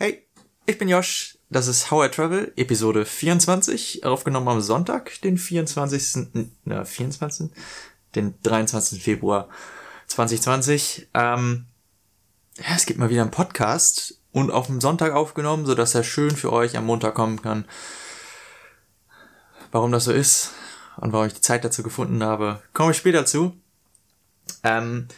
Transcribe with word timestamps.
Hey, 0.00 0.24
ich 0.64 0.78
bin 0.78 0.88
Josh. 0.88 1.38
Das 1.50 1.66
ist 1.66 1.90
How 1.90 2.06
I 2.06 2.08
Travel, 2.08 2.52
Episode 2.54 3.04
24, 3.04 4.04
aufgenommen 4.04 4.46
am 4.46 4.60
Sonntag, 4.60 5.20
den 5.22 5.36
24. 5.36 6.28
Na, 6.62 6.84
24. 6.84 7.50
Den 8.14 8.40
23. 8.44 9.02
Februar 9.02 9.48
2020. 10.06 11.08
Ähm, 11.14 11.66
ja, 12.58 12.76
es 12.76 12.86
gibt 12.86 13.00
mal 13.00 13.10
wieder 13.10 13.22
einen 13.22 13.32
Podcast 13.32 14.20
und 14.30 14.52
auf 14.52 14.66
dem 14.66 14.80
Sonntag 14.80 15.14
aufgenommen, 15.14 15.66
so 15.66 15.74
dass 15.74 15.96
er 15.96 16.04
schön 16.04 16.36
für 16.36 16.52
euch 16.52 16.76
am 16.76 16.86
Montag 16.86 17.16
kommen 17.16 17.42
kann. 17.42 17.64
Warum 19.72 19.90
das 19.90 20.04
so 20.04 20.12
ist 20.12 20.52
und 20.98 21.12
warum 21.12 21.26
ich 21.26 21.34
die 21.34 21.40
Zeit 21.40 21.64
dazu 21.64 21.82
gefunden 21.82 22.22
habe, 22.22 22.62
komme 22.72 22.92
ich 22.92 22.98
später 22.98 23.26
zu. 23.26 23.56
Ähm, 24.62 25.08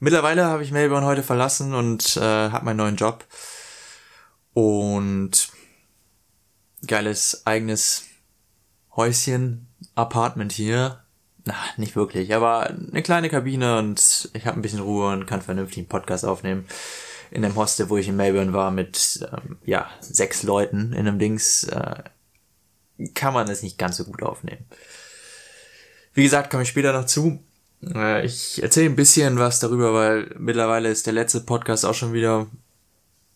mittlerweile 0.00 0.44
habe 0.44 0.64
ich 0.64 0.70
Melbourne 0.70 1.06
heute 1.06 1.22
verlassen 1.22 1.72
und 1.72 2.18
äh, 2.18 2.50
habe 2.50 2.66
meinen 2.66 2.76
neuen 2.76 2.96
Job. 2.96 3.24
Und 4.54 5.48
geiles 6.86 7.46
eigenes 7.46 8.04
Häuschen, 8.94 9.68
Apartment 9.94 10.52
hier. 10.52 11.02
Na, 11.44 11.54
nicht 11.76 11.96
wirklich, 11.96 12.34
aber 12.34 12.66
eine 12.68 13.02
kleine 13.02 13.28
Kabine 13.28 13.78
und 13.78 14.30
ich 14.32 14.46
habe 14.46 14.58
ein 14.58 14.62
bisschen 14.62 14.80
Ruhe 14.80 15.12
und 15.12 15.26
kann 15.26 15.42
vernünftig 15.42 15.78
einen 15.78 15.88
Podcast 15.88 16.24
aufnehmen. 16.24 16.66
In 17.32 17.42
dem 17.42 17.56
Hostel, 17.56 17.88
wo 17.88 17.96
ich 17.96 18.08
in 18.08 18.16
Melbourne 18.16 18.52
war, 18.52 18.70
mit 18.70 19.26
ähm, 19.32 19.56
ja 19.64 19.90
sechs 20.00 20.42
Leuten 20.42 20.92
in 20.92 21.08
einem 21.08 21.18
Dings, 21.18 21.64
äh, 21.64 22.02
kann 23.14 23.34
man 23.34 23.48
es 23.48 23.62
nicht 23.62 23.78
ganz 23.78 23.96
so 23.96 24.04
gut 24.04 24.22
aufnehmen. 24.22 24.66
Wie 26.14 26.22
gesagt, 26.22 26.50
komme 26.50 26.62
ich 26.62 26.68
später 26.68 26.92
noch 26.92 27.06
zu. 27.06 27.42
Äh, 27.82 28.24
ich 28.24 28.62
erzähle 28.62 28.90
ein 28.90 28.96
bisschen 28.96 29.38
was 29.38 29.58
darüber, 29.58 29.94
weil 29.94 30.34
mittlerweile 30.38 30.90
ist 30.90 31.06
der 31.06 31.14
letzte 31.14 31.40
Podcast 31.40 31.84
auch 31.84 31.94
schon 31.94 32.12
wieder 32.12 32.46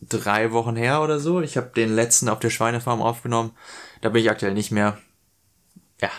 drei 0.00 0.52
Wochen 0.52 0.76
her 0.76 1.02
oder 1.02 1.18
so. 1.18 1.40
Ich 1.40 1.56
habe 1.56 1.70
den 1.74 1.94
letzten 1.94 2.28
auf 2.28 2.38
der 2.38 2.50
Schweinefarm 2.50 3.02
aufgenommen. 3.02 3.52
Da 4.00 4.08
bin 4.08 4.22
ich 4.22 4.30
aktuell 4.30 4.54
nicht 4.54 4.70
mehr. 4.70 4.98
Ja. 6.00 6.10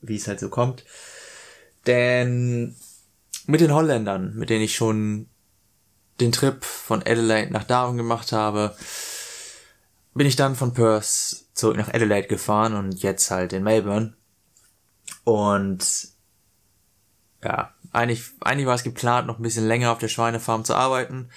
Wie 0.00 0.16
es 0.16 0.28
halt 0.28 0.40
so 0.40 0.48
kommt. 0.48 0.84
Denn 1.86 2.76
mit 3.46 3.60
den 3.60 3.72
Holländern, 3.72 4.34
mit 4.36 4.50
denen 4.50 4.62
ich 4.62 4.76
schon 4.76 5.28
den 6.20 6.32
Trip 6.32 6.64
von 6.64 7.00
Adelaide 7.00 7.52
nach 7.52 7.64
Darwin 7.64 7.96
gemacht 7.96 8.32
habe, 8.32 8.76
bin 10.14 10.26
ich 10.26 10.36
dann 10.36 10.56
von 10.56 10.74
Perth 10.74 11.46
zurück 11.54 11.76
nach 11.76 11.94
Adelaide 11.94 12.28
gefahren 12.28 12.74
und 12.74 13.02
jetzt 13.02 13.30
halt 13.30 13.52
in 13.52 13.62
Melbourne. 13.62 14.14
Und 15.24 16.08
ja, 17.42 17.72
eigentlich, 17.92 18.24
eigentlich 18.40 18.66
war 18.66 18.74
es 18.74 18.82
geplant, 18.82 19.26
noch 19.26 19.38
ein 19.38 19.42
bisschen 19.42 19.66
länger 19.66 19.92
auf 19.92 19.98
der 19.98 20.08
Schweinefarm 20.08 20.64
zu 20.64 20.74
arbeiten. 20.74 21.30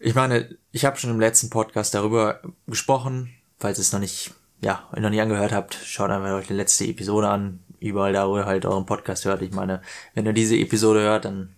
Ich 0.00 0.14
meine, 0.14 0.56
ich 0.70 0.84
habe 0.84 0.96
schon 0.96 1.10
im 1.10 1.20
letzten 1.20 1.50
Podcast 1.50 1.94
darüber 1.94 2.40
gesprochen. 2.66 3.34
Falls 3.58 3.78
ihr 3.78 3.82
es 3.82 3.92
noch 3.92 3.98
nicht, 3.98 4.32
ja, 4.60 4.88
noch 4.96 5.10
nicht 5.10 5.20
angehört 5.20 5.52
habt, 5.52 5.74
schaut 5.74 6.10
einfach 6.10 6.32
euch 6.34 6.46
die 6.46 6.54
letzte 6.54 6.84
Episode 6.84 7.28
an. 7.28 7.60
Überall 7.80 8.12
da, 8.12 8.28
wo 8.28 8.36
ihr 8.38 8.46
halt 8.46 8.64
euren 8.64 8.86
Podcast 8.86 9.24
hört. 9.24 9.42
Ich 9.42 9.52
meine, 9.52 9.82
wenn 10.14 10.26
ihr 10.26 10.32
diese 10.32 10.56
Episode 10.56 11.00
hört, 11.00 11.24
dann 11.24 11.54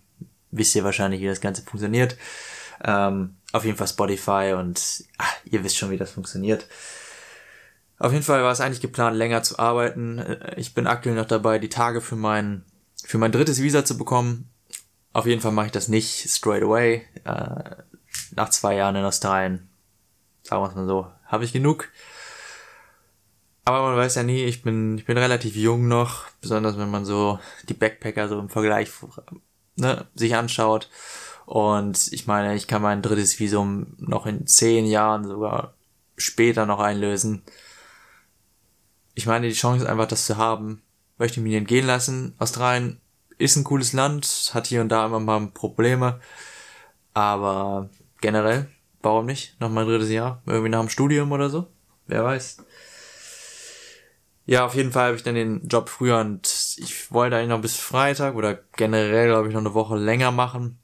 wisst 0.49 0.75
ihr 0.75 0.83
wahrscheinlich, 0.83 1.21
wie 1.21 1.27
das 1.27 1.41
Ganze 1.41 1.63
funktioniert. 1.63 2.17
Ähm, 2.83 3.35
auf 3.51 3.63
jeden 3.63 3.77
Fall 3.77 3.87
Spotify 3.87 4.55
und 4.57 5.03
ach, 5.17 5.33
ihr 5.45 5.63
wisst 5.63 5.77
schon, 5.77 5.91
wie 5.91 5.97
das 5.97 6.11
funktioniert. 6.11 6.67
Auf 7.99 8.11
jeden 8.11 8.23
Fall 8.23 8.41
war 8.41 8.51
es 8.51 8.61
eigentlich 8.61 8.81
geplant, 8.81 9.15
länger 9.17 9.43
zu 9.43 9.59
arbeiten. 9.59 10.23
Ich 10.57 10.73
bin 10.73 10.87
aktuell 10.87 11.15
noch 11.15 11.27
dabei, 11.27 11.59
die 11.59 11.69
Tage 11.69 12.01
für 12.01 12.15
mein, 12.15 12.65
für 13.03 13.19
mein 13.19 13.31
drittes 13.31 13.61
Visa 13.61 13.85
zu 13.85 13.97
bekommen. 13.97 14.49
Auf 15.13 15.27
jeden 15.27 15.41
Fall 15.41 15.51
mache 15.51 15.67
ich 15.67 15.71
das 15.71 15.87
nicht 15.87 16.27
straight 16.27 16.63
away. 16.63 17.05
Äh, 17.23 17.75
nach 18.35 18.49
zwei 18.49 18.75
Jahren 18.75 18.95
in 18.95 19.05
Australien, 19.05 19.69
sagen 20.43 20.63
wir 20.63 20.69
es 20.69 20.75
mal 20.75 20.87
so, 20.87 21.07
habe 21.25 21.45
ich 21.45 21.53
genug. 21.53 21.89
Aber 23.63 23.81
man 23.81 23.97
weiß 23.97 24.15
ja 24.15 24.23
nie, 24.23 24.43
ich 24.43 24.63
bin, 24.63 24.97
ich 24.97 25.05
bin 25.05 25.17
relativ 25.17 25.55
jung 25.55 25.87
noch, 25.87 26.25
besonders 26.41 26.77
wenn 26.77 26.89
man 26.89 27.05
so 27.05 27.39
die 27.69 27.73
Backpacker 27.73 28.27
so 28.27 28.39
im 28.39 28.49
Vergleich 28.49 28.89
ne, 29.75 30.07
sich 30.15 30.35
anschaut. 30.35 30.89
Und 31.45 32.11
ich 32.11 32.27
meine, 32.27 32.55
ich 32.55 32.67
kann 32.67 32.81
mein 32.81 33.01
drittes 33.01 33.39
Visum 33.39 33.95
noch 33.97 34.25
in 34.25 34.47
zehn 34.47 34.85
Jahren 34.85 35.25
sogar 35.25 35.73
später 36.17 36.65
noch 36.65 36.79
einlösen. 36.79 37.43
Ich 39.13 39.25
meine, 39.25 39.47
die 39.47 39.53
Chance 39.53 39.89
einfach, 39.89 40.07
das 40.07 40.25
zu 40.25 40.37
haben, 40.37 40.81
möchte 41.17 41.39
ich 41.39 41.43
mir 41.43 41.57
entgehen 41.57 41.85
lassen. 41.85 42.35
Australien 42.39 42.99
ist 43.37 43.55
ein 43.55 43.63
cooles 43.63 43.93
Land, 43.93 44.51
hat 44.53 44.67
hier 44.67 44.81
und 44.81 44.89
da 44.89 45.05
immer 45.05 45.19
mal 45.19 45.47
Probleme. 45.47 46.19
Aber 47.13 47.89
generell, 48.21 48.67
warum 49.01 49.25
nicht? 49.25 49.59
Noch 49.59 49.69
mein 49.69 49.87
drittes 49.87 50.09
Jahr, 50.09 50.41
irgendwie 50.45 50.69
nach 50.69 50.79
dem 50.79 50.89
Studium 50.89 51.31
oder 51.31 51.49
so. 51.49 51.67
Wer 52.07 52.23
weiß. 52.23 52.57
Ja, 54.45 54.65
auf 54.65 54.75
jeden 54.75 54.91
Fall 54.91 55.07
habe 55.07 55.17
ich 55.17 55.23
dann 55.23 55.35
den 55.35 55.67
Job 55.67 55.89
früher 55.89 56.19
und 56.19 56.75
ich 56.77 57.11
wollte 57.11 57.35
eigentlich 57.35 57.49
noch 57.49 57.61
bis 57.61 57.77
Freitag 57.77 58.35
oder 58.35 58.59
generell, 58.75 59.27
glaube 59.27 59.47
ich, 59.47 59.53
noch 59.53 59.61
eine 59.61 59.73
Woche 59.73 59.97
länger 59.97 60.31
machen. 60.31 60.77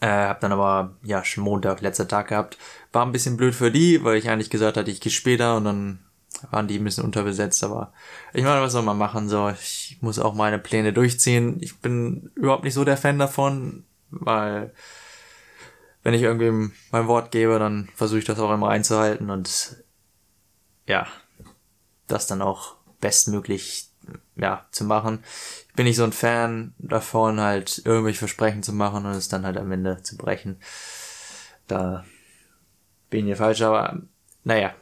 Äh, 0.00 0.06
hab 0.06 0.40
dann 0.40 0.52
aber, 0.52 0.96
ja, 1.02 1.24
schon 1.24 1.44
Montag, 1.44 1.80
letzter 1.80 2.08
Tag 2.08 2.28
gehabt. 2.28 2.58
War 2.92 3.06
ein 3.06 3.12
bisschen 3.12 3.36
blöd 3.36 3.54
für 3.54 3.70
die, 3.70 4.04
weil 4.04 4.16
ich 4.16 4.28
eigentlich 4.28 4.50
gesagt 4.50 4.76
hatte, 4.76 4.90
ich 4.90 5.00
gehe 5.00 5.12
später 5.12 5.56
und 5.56 5.64
dann 5.64 5.98
waren 6.50 6.68
die 6.68 6.78
ein 6.78 6.84
bisschen 6.84 7.04
unterbesetzt, 7.04 7.64
aber 7.64 7.92
ich 8.32 8.44
meine, 8.44 8.60
was 8.60 8.72
soll 8.72 8.82
man 8.82 8.98
machen, 8.98 9.28
so, 9.28 9.48
ich 9.48 9.98
muss 10.00 10.18
auch 10.18 10.34
meine 10.34 10.58
Pläne 10.58 10.92
durchziehen. 10.92 11.56
Ich 11.60 11.80
bin 11.80 12.30
überhaupt 12.34 12.64
nicht 12.64 12.74
so 12.74 12.84
der 12.84 12.96
Fan 12.96 13.18
davon, 13.18 13.84
weil 14.10 14.72
wenn 16.08 16.14
ich 16.14 16.22
irgendwie 16.22 16.72
mein 16.90 17.06
Wort 17.06 17.32
gebe, 17.32 17.58
dann 17.58 17.90
versuche 17.94 18.20
ich 18.20 18.24
das 18.24 18.38
auch 18.38 18.50
immer 18.50 18.70
einzuhalten 18.70 19.28
und 19.28 19.76
ja, 20.86 21.06
das 22.06 22.26
dann 22.26 22.40
auch 22.40 22.76
bestmöglich 22.98 23.90
ja, 24.34 24.66
zu 24.70 24.84
machen. 24.84 25.22
Ich 25.68 25.74
bin 25.74 25.84
nicht 25.84 25.98
so 25.98 26.04
ein 26.04 26.14
Fan 26.14 26.72
davon, 26.78 27.42
halt 27.42 27.82
irgendwelche 27.84 28.20
Versprechen 28.20 28.62
zu 28.62 28.72
machen 28.72 29.04
und 29.04 29.12
es 29.12 29.28
dann 29.28 29.44
halt 29.44 29.58
am 29.58 29.70
Ende 29.70 30.02
zu 30.02 30.16
brechen. 30.16 30.58
Da 31.66 32.06
bin 33.10 33.28
ich 33.28 33.36
falsch, 33.36 33.60
aber 33.60 34.00
naja, 34.44 34.72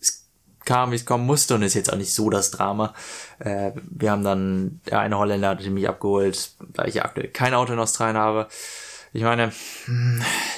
es 0.00 0.28
kam, 0.64 0.90
wie 0.90 0.96
es 0.96 1.06
kommen 1.06 1.26
musste 1.26 1.54
und 1.54 1.62
ist 1.62 1.74
jetzt 1.74 1.92
auch 1.92 1.96
nicht 1.96 2.12
so 2.12 2.28
das 2.28 2.50
Drama. 2.50 2.92
Äh, 3.38 3.70
wir 3.88 4.10
haben 4.10 4.24
dann, 4.24 4.80
der 4.86 4.98
eine 4.98 5.16
Holländer 5.16 5.50
hat 5.50 5.64
mich 5.64 5.88
abgeholt, 5.88 6.56
da 6.72 6.86
ich 6.86 7.04
aktuell 7.04 7.28
kein 7.28 7.54
Auto 7.54 7.72
in 7.72 7.78
Australien 7.78 8.16
habe. 8.16 8.48
Ich 9.14 9.22
meine, 9.22 9.52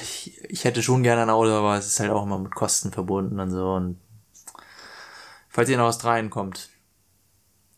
ich, 0.01 0.41
ich 0.45 0.63
hätte 0.63 0.81
schon 0.81 1.03
gerne 1.03 1.23
ein 1.23 1.29
Auto, 1.29 1.51
aber 1.51 1.77
es 1.77 1.87
ist 1.87 1.99
halt 1.99 2.11
auch 2.11 2.23
immer 2.23 2.39
mit 2.39 2.55
Kosten 2.55 2.91
verbunden 2.91 3.39
und 3.39 3.51
so. 3.51 3.73
Und 3.73 3.99
falls 5.49 5.69
ihr 5.69 5.77
nach 5.77 5.85
Australien 5.85 6.29
kommt, 6.29 6.69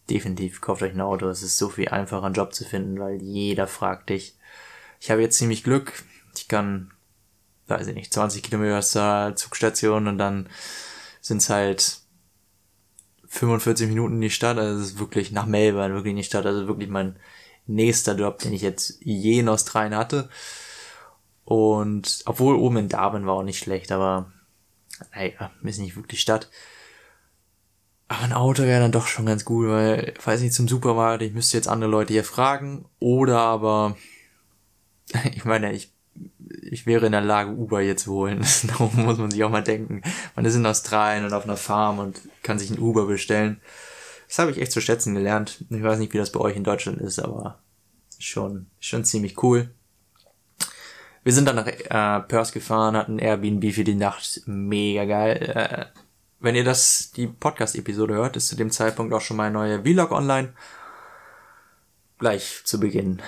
definitiv 0.10 0.62
kauft 0.62 0.84
euch 0.84 0.94
ein 0.94 1.02
Auto. 1.02 1.28
Es 1.30 1.42
ist 1.42 1.58
so 1.58 1.70
viel 1.70 1.90
einfacher, 1.90 2.26
einen 2.26 2.36
Job 2.36 2.54
zu 2.54 2.64
finden, 2.64 3.00
weil 3.00 3.22
jeder 3.22 3.66
fragt 3.66 4.10
dich. 4.10 4.38
Ich 5.00 5.10
habe 5.10 5.22
jetzt 5.22 5.38
ziemlich 5.38 5.64
Glück. 5.64 6.04
Ich 6.36 6.48
kann, 6.48 6.92
weiß 7.68 7.88
ich 7.88 7.96
nicht, 7.96 8.14
20 8.14 8.44
Kilometer 8.44 8.82
zur 8.82 9.36
Zugstation 9.36 10.08
und 10.08 10.20
dann 10.20 10.48
sind 11.22 11.38
es 11.38 11.50
halt 11.50 12.02
45 13.26 13.88
Minuten 13.88 14.16
in 14.16 14.22
die 14.22 14.30
Stadt. 14.30 14.60
Also 14.60 14.80
es 14.80 14.92
ist 14.92 15.00
wirklich 15.00 15.32
nach 15.32 15.48
Melbourne, 15.48 15.96
wirklich 15.96 16.12
in 16.12 16.18
die 16.18 16.24
Stadt. 16.24 16.46
Also 16.46 16.68
wirklich 16.68 16.90
mein 16.90 17.18
nächster 17.66 18.16
Job, 18.16 18.38
den 18.40 18.54
ich 18.54 18.62
jetzt 18.62 19.00
je 19.02 19.40
in 19.40 19.50
Australien 19.50 19.96
hatte. 19.96 20.30
Und 21.48 22.24
obwohl 22.26 22.58
oben 22.58 22.76
in 22.76 22.90
Darwin 22.90 23.26
war 23.26 23.36
auch 23.36 23.44
nicht 23.44 23.60
schlecht, 23.60 23.94
aber 23.94 24.34
naja, 25.16 25.50
ist 25.64 25.80
nicht 25.80 25.96
wirklich 25.96 26.20
Stadt. 26.20 26.50
Aber 28.10 28.24
ein 28.24 28.34
Auto 28.34 28.64
wäre 28.64 28.82
dann 28.82 28.92
doch 28.92 29.08
schon 29.08 29.28
ganz 29.28 29.46
gut, 29.46 29.70
weil, 29.70 30.14
weiß 30.26 30.42
nicht, 30.42 30.54
zum 30.54 30.68
Supermarkt, 30.68 31.22
ich 31.22 31.32
müsste 31.32 31.56
jetzt 31.56 31.70
andere 31.70 31.90
Leute 31.90 32.12
hier 32.12 32.26
fragen. 32.26 32.84
Oder 33.00 33.40
aber, 33.40 33.96
ich 35.34 35.46
meine, 35.46 35.72
ich, 35.72 35.94
ich 36.64 36.86
wäre 36.86 37.06
in 37.06 37.14
der 37.14 37.22
Lage, 37.22 37.52
Uber 37.52 37.80
hier 37.80 37.96
zu 37.96 38.12
holen. 38.12 38.46
Darum 38.68 39.06
muss 39.06 39.18
man 39.18 39.32
sich 39.32 39.42
auch 39.46 39.50
mal 39.50 39.64
denken. 39.64 40.02
Man 40.36 40.44
ist 40.44 40.56
in 40.56 40.66
Australien 40.66 41.24
und 41.24 41.32
auf 41.32 41.46
einer 41.46 41.56
Farm 41.56 42.00
und 42.00 42.20
kann 42.44 42.60
sich 42.60 42.72
ein 42.72 42.80
Uber 42.80 43.06
bestellen. 43.06 43.62
Das 44.28 44.40
habe 44.40 44.52
ich 44.52 44.60
echt 44.60 44.74
zu 44.74 44.82
schätzen 44.82 45.16
gelernt. 45.16 45.64
Ich 45.70 45.82
weiß 45.82 45.98
nicht, 46.00 46.12
wie 46.12 46.18
das 46.18 46.34
bei 46.34 46.42
euch 46.42 46.58
in 46.58 46.66
Deutschland 46.66 47.00
ist, 47.00 47.20
aber 47.20 47.60
schon, 48.20 48.66
schon 48.82 49.06
ziemlich 49.06 49.42
cool. 49.42 49.70
Wir 51.28 51.34
sind 51.34 51.46
dann 51.46 51.58
nach 51.58 51.68
äh, 51.68 52.22
Perth 52.22 52.54
gefahren, 52.54 52.96
hatten 52.96 53.20
Airbnb 53.20 53.74
für 53.74 53.84
die 53.84 53.96
Nacht. 53.96 54.44
Mega 54.46 55.04
geil. 55.04 55.36
Äh, 55.36 56.00
wenn 56.40 56.56
ihr 56.56 56.64
das, 56.64 57.12
die 57.12 57.28
Podcast-Episode 57.28 58.14
hört, 58.14 58.38
ist 58.38 58.48
zu 58.48 58.56
dem 58.56 58.72
Zeitpunkt 58.72 59.14
auch 59.14 59.20
schon 59.20 59.36
mal 59.36 59.48
ein 59.48 59.52
neuer 59.52 59.82
Vlog 59.82 60.14
online. 60.14 60.54
Gleich 62.18 62.62
zu 62.64 62.80
Beginn 62.80 63.22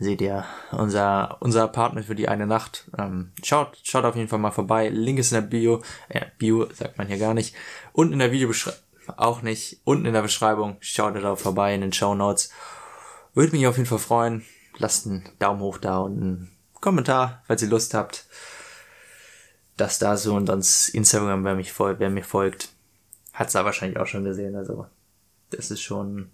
seht 0.00 0.20
ihr 0.20 0.44
unser, 0.72 1.36
unser 1.38 1.62
Apartment 1.62 2.06
für 2.06 2.16
die 2.16 2.28
eine 2.28 2.48
Nacht. 2.48 2.90
Ähm, 2.98 3.30
schaut, 3.44 3.78
schaut 3.84 4.04
auf 4.04 4.16
jeden 4.16 4.26
Fall 4.26 4.40
mal 4.40 4.50
vorbei. 4.50 4.88
Link 4.88 5.20
ist 5.20 5.30
in 5.30 5.40
der 5.40 5.46
Bio. 5.46 5.80
Äh, 6.08 6.26
Bio 6.36 6.66
sagt 6.72 6.98
man 6.98 7.06
hier 7.06 7.18
gar 7.18 7.34
nicht. 7.34 7.54
Und 7.92 8.12
in 8.12 8.18
der 8.18 8.32
Videobeschreibung 8.32 8.82
auch 9.16 9.42
nicht. 9.42 9.80
Unten 9.84 10.06
in 10.06 10.14
der 10.14 10.22
Beschreibung. 10.22 10.76
Schaut 10.80 11.14
da 11.14 11.36
vorbei 11.36 11.72
in 11.72 11.82
den 11.82 11.92
Show 11.92 12.16
Notes. 12.16 12.50
Würde 13.32 13.52
mich 13.52 13.64
auf 13.68 13.76
jeden 13.76 13.88
Fall 13.88 13.98
freuen. 13.98 14.44
Lasst 14.76 15.06
einen 15.06 15.22
Daumen 15.38 15.60
hoch 15.60 15.78
da 15.78 15.98
und 15.98 16.20
einen 16.20 16.53
Kommentar, 16.84 17.42
falls 17.46 17.62
ihr 17.62 17.68
Lust 17.68 17.94
habt. 17.94 18.26
das 19.78 19.98
da 19.98 20.18
so 20.18 20.34
und 20.34 20.46
sonst 20.46 20.90
Instagram, 20.90 21.42
wer 21.42 21.54
mich 21.54 21.72
folgt, 21.72 21.98
wer 21.98 22.10
mir 22.10 22.22
folgt, 22.22 22.68
hat's 23.32 23.54
da 23.54 23.64
wahrscheinlich 23.64 23.98
auch 23.98 24.06
schon 24.06 24.22
gesehen. 24.24 24.54
Also 24.54 24.86
das 25.48 25.70
ist 25.70 25.80
schon 25.80 26.30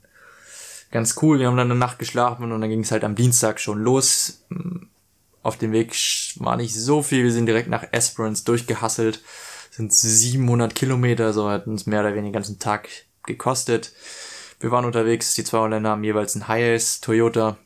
ganz 0.91 1.17
cool. 1.23 1.39
Wir 1.39 1.47
haben 1.47 1.57
dann 1.57 1.71
eine 1.71 1.79
Nacht 1.79 2.01
geschlafen 2.01 2.51
und 2.51 2.61
dann 2.61 2.69
ging 2.69 2.81
es 2.81 2.91
halt 2.91 3.05
am 3.05 3.15
Dienstag 3.15 3.61
schon 3.61 3.79
los. 3.79 4.45
Auf 5.45 5.57
dem 5.57 5.71
Weg 5.71 5.95
war 6.41 6.57
nicht 6.57 6.75
so 6.75 7.01
viel. 7.01 7.23
Wir 7.23 7.33
sind 7.33 7.47
direkt 7.47 7.69
nach 7.69 7.85
Esperance 7.93 8.45
durchgehasselt. 8.45 9.23
Sind 9.71 9.93
700 9.93 10.75
Kilometer, 10.75 11.33
so 11.33 11.49
hat 11.49 11.69
uns 11.69 11.87
mehr 11.87 12.01
oder 12.01 12.11
weniger 12.11 12.25
den 12.25 12.33
ganzen 12.33 12.59
Tag 12.59 12.89
gekostet. 13.25 13.93
Wir 14.59 14.73
waren 14.73 14.85
unterwegs, 14.85 15.33
die 15.35 15.45
zwei 15.45 15.59
Holländer 15.59 15.91
haben 15.91 16.03
jeweils 16.03 16.35
ein 16.35 16.49
Hiace, 16.49 17.01
Toyota. 17.01 17.57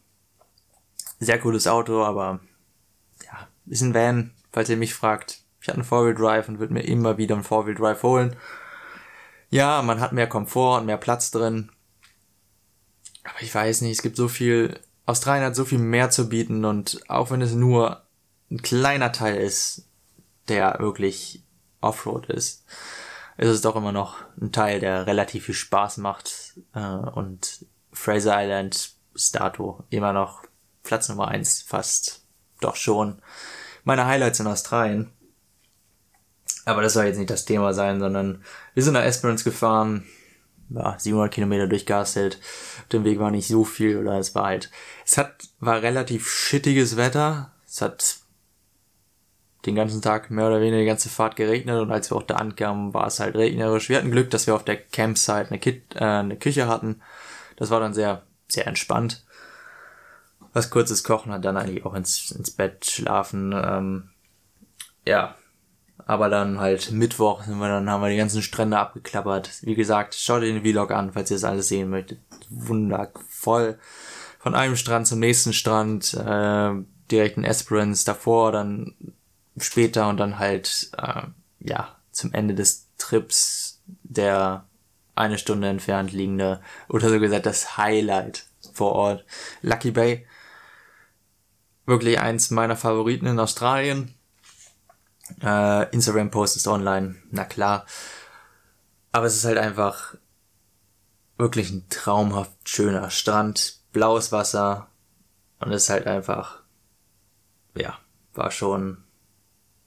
Sehr 1.19 1.41
cooles 1.41 1.67
Auto, 1.67 2.05
aber 2.05 2.41
ist 3.66 3.82
ein 3.82 3.94
Van, 3.94 4.32
falls 4.52 4.69
ihr 4.69 4.76
mich 4.76 4.94
fragt. 4.94 5.40
Ich 5.61 5.69
hatte 5.69 5.78
einen 5.78 5.84
Four-Wheel 5.84 6.14
Drive 6.14 6.49
und 6.49 6.58
würde 6.58 6.75
mir 6.75 6.82
immer 6.82 7.16
wieder 7.16 7.34
einen 7.34 7.44
Four-Wheel 7.44 7.75
Drive 7.75 8.02
holen. 8.02 8.37
Ja, 9.50 9.82
man 9.82 10.00
hat 10.00 10.12
mehr 10.12 10.28
Komfort 10.28 10.81
und 10.81 10.87
mehr 10.87 10.96
Platz 10.96 11.31
drin. 11.31 11.70
Aber 13.25 13.40
ich 13.40 13.55
weiß 13.55 13.81
nicht, 13.81 13.93
es 13.93 14.02
gibt 14.02 14.16
so 14.16 14.28
viel, 14.28 14.78
Australien 15.06 15.44
hat 15.44 15.56
so 15.56 15.64
viel 15.64 15.78
mehr 15.78 16.11
zu 16.11 16.28
bieten 16.28 16.64
und 16.64 17.00
auch 17.08 17.31
wenn 17.31 17.40
es 17.40 17.55
nur 17.55 18.02
ein 18.50 18.62
kleiner 18.62 19.12
Teil 19.12 19.37
ist, 19.37 19.88
der 20.49 20.76
wirklich 20.81 21.43
Offroad 21.81 22.26
ist, 22.26 22.64
ist 23.37 23.49
es 23.49 23.61
doch 23.62 23.76
immer 23.76 23.93
noch 23.93 24.19
ein 24.40 24.52
Teil, 24.52 24.81
der 24.81 25.06
relativ 25.06 25.46
viel 25.46 25.55
Spaß 25.55 25.99
macht 25.99 26.58
äh, 26.75 26.81
und 26.81 27.66
Fraser 27.93 28.34
Island 28.43 28.93
ist 29.14 29.34
dato 29.34 29.84
immer 29.90 30.12
noch 30.12 30.43
Platz 30.82 31.08
Nummer 31.08 31.28
eins 31.28 31.62
fast 31.62 32.24
doch 32.61 32.77
schon 32.77 33.21
meine 33.85 34.06
Highlights 34.06 34.41
in 34.41 34.47
Australien. 34.47 35.11
Aber 36.65 36.83
das 36.83 36.95
soll 36.95 37.05
jetzt 37.05 37.19
nicht 37.19 37.31
das 37.31 37.45
Thema 37.45 37.75
sein, 37.75 38.01
sondern 38.01 38.43
wir 38.73 38.83
sind 38.83 38.95
nach 38.95 39.05
Esperance 39.05 39.45
gefahren, 39.45 40.06
ja, 40.71 40.99
700 40.99 41.33
Kilometer 41.33 41.67
durchgastelt. 41.67 42.39
Auf 42.81 42.89
dem 42.89 43.05
Weg 43.05 43.19
war 43.19 43.31
nicht 43.31 43.47
so 43.47 43.65
viel 43.65 43.99
oder 43.99 44.19
es 44.19 44.35
war 44.35 44.47
halt, 44.47 44.71
es 45.05 45.19
hat, 45.19 45.35
war 45.61 45.83
relativ 45.83 46.29
shittiges 46.29 46.97
Wetter. 46.97 47.53
Es 47.67 47.83
hat 47.83 48.17
den 49.67 49.75
ganzen 49.75 50.03
Tag 50.03 50.31
mehr 50.31 50.47
oder 50.47 50.61
weniger 50.61 50.81
die 50.81 50.87
ganze 50.87 51.09
Fahrt 51.09 51.37
geregnet 51.37 51.81
und 51.81 51.91
als 51.91 52.11
wir 52.11 52.17
auch 52.17 52.23
da 52.23 52.37
ankamen, 52.37 52.93
war 52.93 53.07
es 53.07 53.21
halt 53.21 53.35
regnerisch. 53.35 53.89
Wir 53.89 53.99
hatten 53.99 54.11
Glück, 54.11 54.31
dass 54.31 54.47
wir 54.47 54.55
auf 54.55 54.65
der 54.65 54.77
Campsite 54.77 55.49
eine, 55.49 55.59
Kit 55.59 55.83
äh, 55.95 56.05
eine 56.05 56.37
Küche 56.37 56.67
hatten. 56.69 57.00
Das 57.57 57.71
war 57.71 57.81
dann 57.81 57.95
sehr, 57.95 58.23
sehr 58.49 58.67
entspannt. 58.67 59.25
Was 60.55 60.71
kurzes 60.71 61.05
Kochen 61.05 61.33
hat 61.33 61.45
dann 61.45 61.56
eigentlich 61.56 61.85
auch 61.85 61.95
ins, 61.95 62.31
ins 62.31 62.51
Bett 62.51 62.87
schlafen. 62.87 63.53
Ähm, 63.53 64.11
ja, 65.05 65.35
aber 66.06 66.29
dann 66.29 66.61
halt 66.61 66.91
Mittwoch 66.93 67.43
sind 67.43 67.59
wir 67.59 67.69
dann, 67.69 67.91
haben 67.91 68.03
wir 68.03 68.09
die 68.09 68.17
ganzen 68.17 68.41
Strände 68.41 68.79
abgeklappert. 68.79 69.51
Wie 69.62 69.75
gesagt, 69.75 70.15
schaut 70.15 70.43
ihr 70.43 70.53
den 70.53 70.62
Vlog 70.62 70.91
an, 70.91 71.12
falls 71.12 71.31
ihr 71.31 71.37
das 71.37 71.45
alles 71.45 71.69
sehen 71.69 71.91
möchtet. 71.91 72.21
Wundervoll. 72.51 73.79
Von 74.39 74.55
einem 74.55 74.77
Strand 74.77 75.06
zum 75.06 75.19
nächsten 75.19 75.53
Strand, 75.53 76.15
äh, 76.15 76.73
direkt 77.11 77.37
in 77.37 77.45
Esperance, 77.45 78.05
davor, 78.05 78.53
dann 78.53 78.95
später 79.59 80.09
und 80.09 80.19
dann 80.19 80.39
halt, 80.39 80.91
äh, 80.97 81.23
ja, 81.61 81.97
zum 82.11 82.33
Ende 82.33 82.55
des 82.55 82.89
Trips 82.97 83.83
der 84.03 84.67
eine 85.15 85.39
Stunde 85.39 85.69
entfernt 85.69 86.12
liegende, 86.12 86.61
oder 86.89 87.09
so 87.09 87.19
gesagt 87.19 87.47
das 87.47 87.77
Highlight 87.77 88.47
vor 88.73 88.93
Ort. 88.93 89.25
Lucky 89.62 89.91
Bay. 89.91 90.27
Wirklich 91.87 92.19
eins 92.21 92.51
meiner 92.51 92.77
Favoriten 92.77 93.27
in 93.27 93.39
Australien 93.39 94.15
äh, 95.43 95.91
Instagram-Post 95.91 96.57
ist 96.57 96.67
online, 96.67 97.17
na 97.31 97.45
klar. 97.45 97.87
Aber 99.13 99.27
es 99.27 99.37
ist 99.37 99.45
halt 99.45 99.59
einfach 99.59 100.15
wirklich 101.37 101.71
ein 101.71 101.89
traumhaft 101.89 102.69
schöner 102.69 103.11
Strand, 103.11 103.81
blaues 103.93 104.33
Wasser 104.33 104.89
und 105.61 105.73
es 105.73 105.85
ist 105.85 105.91
halt 105.91 106.07
einfach, 106.07 106.63
ja, 107.77 107.99
war 108.35 108.51
schon, 108.51 109.05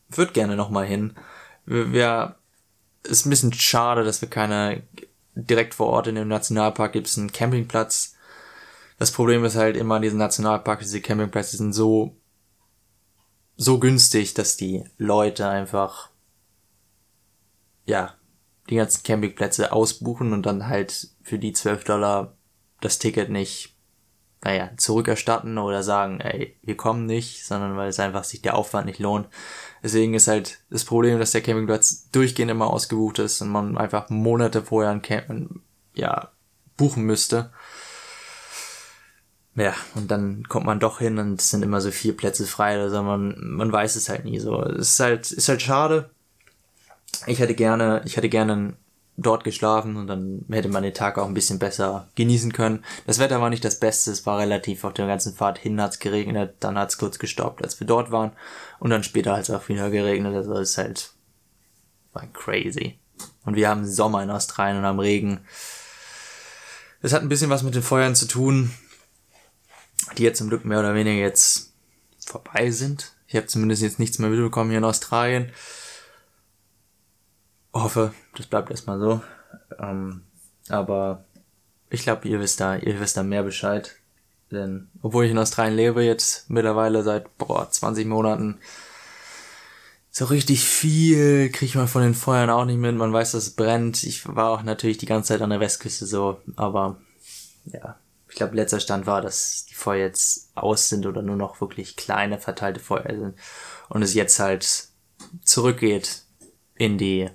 würde 0.09 0.33
gerne 0.33 0.55
nochmal 0.55 0.85
hin. 0.85 1.15
Wir, 1.65 1.91
wir, 1.91 2.35
ist 3.03 3.25
ein 3.25 3.29
bisschen 3.29 3.53
schade, 3.53 4.03
dass 4.03 4.21
wir 4.21 4.29
keine, 4.29 4.83
direkt 5.35 5.75
vor 5.75 5.87
Ort 5.87 6.07
in 6.07 6.15
dem 6.15 6.27
Nationalpark 6.27 6.91
gibt 6.91 7.07
es 7.07 7.17
einen 7.17 7.31
Campingplatz. 7.31 8.16
Das 8.97 9.11
Problem 9.11 9.45
ist 9.45 9.55
halt 9.55 9.77
immer 9.77 9.97
in 9.97 10.01
diesen 10.01 10.19
Nationalparks, 10.19 10.85
diese 10.85 11.01
Campingplätze 11.01 11.57
sind 11.57 11.73
so 11.73 12.15
so 13.57 13.79
günstig, 13.79 14.35
dass 14.35 14.55
die 14.55 14.85
Leute 14.97 15.47
einfach, 15.49 16.09
ja, 17.85 18.13
die 18.69 18.75
ganzen 18.75 19.03
Campingplätze 19.03 19.71
ausbuchen 19.71 20.31
und 20.31 20.45
dann 20.45 20.67
halt 20.67 21.09
für 21.23 21.39
die 21.39 21.53
12 21.53 21.83
Dollar 21.83 22.37
das 22.81 22.99
Ticket 22.99 23.29
nicht, 23.29 23.75
naja, 24.43 24.69
zurückerstatten 24.77 25.57
oder 25.57 25.81
sagen, 25.81 26.21
ey, 26.21 26.55
wir 26.61 26.77
kommen 26.77 27.07
nicht, 27.07 27.45
sondern 27.45 27.75
weil 27.75 27.89
es 27.89 27.99
einfach 27.99 28.23
sich 28.23 28.43
der 28.43 28.55
Aufwand 28.55 28.85
nicht 28.85 28.99
lohnt. 28.99 29.27
Deswegen 29.81 30.13
ist 30.13 30.27
halt 30.27 30.59
das 30.69 30.85
Problem, 30.85 31.17
dass 31.17 31.31
der 31.31 31.41
Campingplatz 31.41 32.09
durchgehend 32.11 32.51
immer 32.51 32.67
ausgebucht 32.67 33.19
ist 33.19 33.41
und 33.41 33.49
man 33.49 33.77
einfach 33.77 34.09
Monate 34.09 34.61
vorher 34.61 34.91
ein 34.91 35.01
Camp, 35.01 35.61
ja, 35.95 36.31
buchen 36.75 37.03
müsste. 37.03 37.51
Ja, 39.57 39.73
und 39.95 40.11
dann 40.11 40.43
kommt 40.47 40.67
man 40.67 40.79
doch 40.79 40.99
hin 40.99 41.17
und 41.17 41.41
es 41.41 41.49
sind 41.49 41.63
immer 41.63 41.81
so 41.81 41.89
vier 41.89 42.15
Plätze 42.15 42.45
frei, 42.45 42.79
also 42.79 43.01
man, 43.01 43.35
man 43.39 43.71
weiß 43.71 43.95
es 43.95 44.07
halt 44.07 44.23
nie 44.23 44.39
so. 44.39 44.61
Es 44.61 44.91
ist 44.91 44.99
halt, 44.99 45.31
ist 45.31 45.49
halt 45.49 45.63
schade. 45.63 46.11
Ich 47.25 47.39
hätte 47.39 47.55
gerne, 47.55 48.03
ich 48.05 48.17
hätte 48.17 48.29
gerne 48.29 48.73
dort 49.17 49.43
geschlafen 49.43 49.97
und 49.97 50.05
dann 50.05 50.45
hätte 50.51 50.69
man 50.69 50.83
den 50.83 50.93
Tag 50.93 51.17
auch 51.17 51.25
ein 51.25 51.33
bisschen 51.33 51.57
besser 51.57 52.07
genießen 52.13 52.53
können. 52.53 52.85
Das 53.07 53.17
Wetter 53.17 53.41
war 53.41 53.49
nicht 53.49 53.65
das 53.65 53.79
Beste, 53.79 54.11
es 54.11 54.27
war 54.27 54.37
relativ 54.37 54.83
auf 54.83 54.93
der 54.93 55.07
ganzen 55.07 55.33
Fahrt 55.33 55.57
hin 55.57 55.81
hat's 55.81 55.97
geregnet, 55.97 56.57
dann 56.59 56.77
hat's 56.77 56.99
kurz 56.99 57.17
gestoppt, 57.17 57.63
als 57.63 57.79
wir 57.79 57.87
dort 57.87 58.11
waren 58.11 58.33
und 58.77 58.91
dann 58.91 59.01
später 59.01 59.35
hat's 59.35 59.49
auch 59.49 59.67
wieder 59.69 59.89
geregnet, 59.89 60.35
also 60.35 60.53
es 60.53 60.71
ist 60.71 60.77
halt 60.77 61.13
war 62.13 62.27
crazy. 62.27 62.99
Und 63.43 63.55
wir 63.55 63.69
haben 63.69 63.87
Sommer 63.87 64.21
in 64.21 64.29
Australien 64.29 64.77
und 64.77 64.85
am 64.85 64.99
Regen. 64.99 65.39
Es 67.01 67.11
hat 67.11 67.23
ein 67.23 67.29
bisschen 67.29 67.49
was 67.49 67.63
mit 67.63 67.73
den 67.73 67.81
Feuern 67.81 68.13
zu 68.13 68.27
tun 68.27 68.71
die 70.17 70.23
jetzt 70.23 70.37
zum 70.37 70.49
Glück 70.49 70.65
mehr 70.65 70.79
oder 70.79 70.95
weniger 70.95 71.21
jetzt 71.21 71.73
vorbei 72.25 72.71
sind. 72.71 73.13
Ich 73.27 73.35
habe 73.35 73.47
zumindest 73.47 73.81
jetzt 73.81 73.99
nichts 73.99 74.19
mehr 74.19 74.29
mitbekommen 74.29 74.69
hier 74.69 74.79
in 74.79 74.85
Australien. 74.85 75.51
Hoffe, 77.73 78.13
das 78.35 78.47
bleibt 78.47 78.71
erstmal 78.71 78.99
so. 78.99 79.21
Ähm, 79.79 80.23
aber 80.69 81.25
ich 81.89 82.03
glaube, 82.03 82.27
ihr 82.27 82.39
wisst 82.39 82.59
da, 82.59 82.75
ihr 82.75 82.99
wisst 82.99 83.17
da 83.17 83.23
mehr 83.23 83.43
Bescheid. 83.43 83.95
Denn 84.51 84.89
obwohl 85.01 85.25
ich 85.25 85.31
in 85.31 85.37
Australien 85.37 85.75
lebe 85.75 86.03
jetzt 86.03 86.49
mittlerweile 86.49 87.03
seit 87.03 87.37
boah, 87.37 87.69
20 87.69 88.07
Monaten, 88.07 88.59
so 90.09 90.25
richtig 90.25 90.63
viel 90.63 91.51
kriegt 91.51 91.75
man 91.75 91.87
von 91.87 92.01
den 92.01 92.15
Feuern 92.15 92.49
auch 92.49 92.65
nicht 92.65 92.79
mit. 92.79 92.95
Man 92.95 93.13
weiß, 93.13 93.33
dass 93.33 93.43
es 93.43 93.55
brennt. 93.55 94.03
Ich 94.03 94.27
war 94.27 94.49
auch 94.49 94.63
natürlich 94.63 94.97
die 94.97 95.05
ganze 95.05 95.29
Zeit 95.29 95.41
an 95.41 95.49
der 95.49 95.59
Westküste 95.59 96.05
so, 96.05 96.41
aber 96.55 96.99
ja, 97.65 97.99
glaube, 98.37 98.55
letzter 98.55 98.79
Stand 98.79 99.05
war, 99.05 99.21
dass 99.21 99.65
die 99.65 99.73
Feuer 99.75 100.05
jetzt 100.05 100.51
aus 100.55 100.89
sind 100.89 101.05
oder 101.05 101.21
nur 101.21 101.35
noch 101.35 101.61
wirklich 101.61 101.95
kleine 101.95 102.39
verteilte 102.39 102.79
Feuer 102.79 103.15
sind 103.15 103.35
und 103.89 104.01
es 104.01 104.13
jetzt 104.13 104.39
halt 104.39 104.87
zurückgeht 105.43 106.23
in 106.75 106.97
die, 106.97 107.29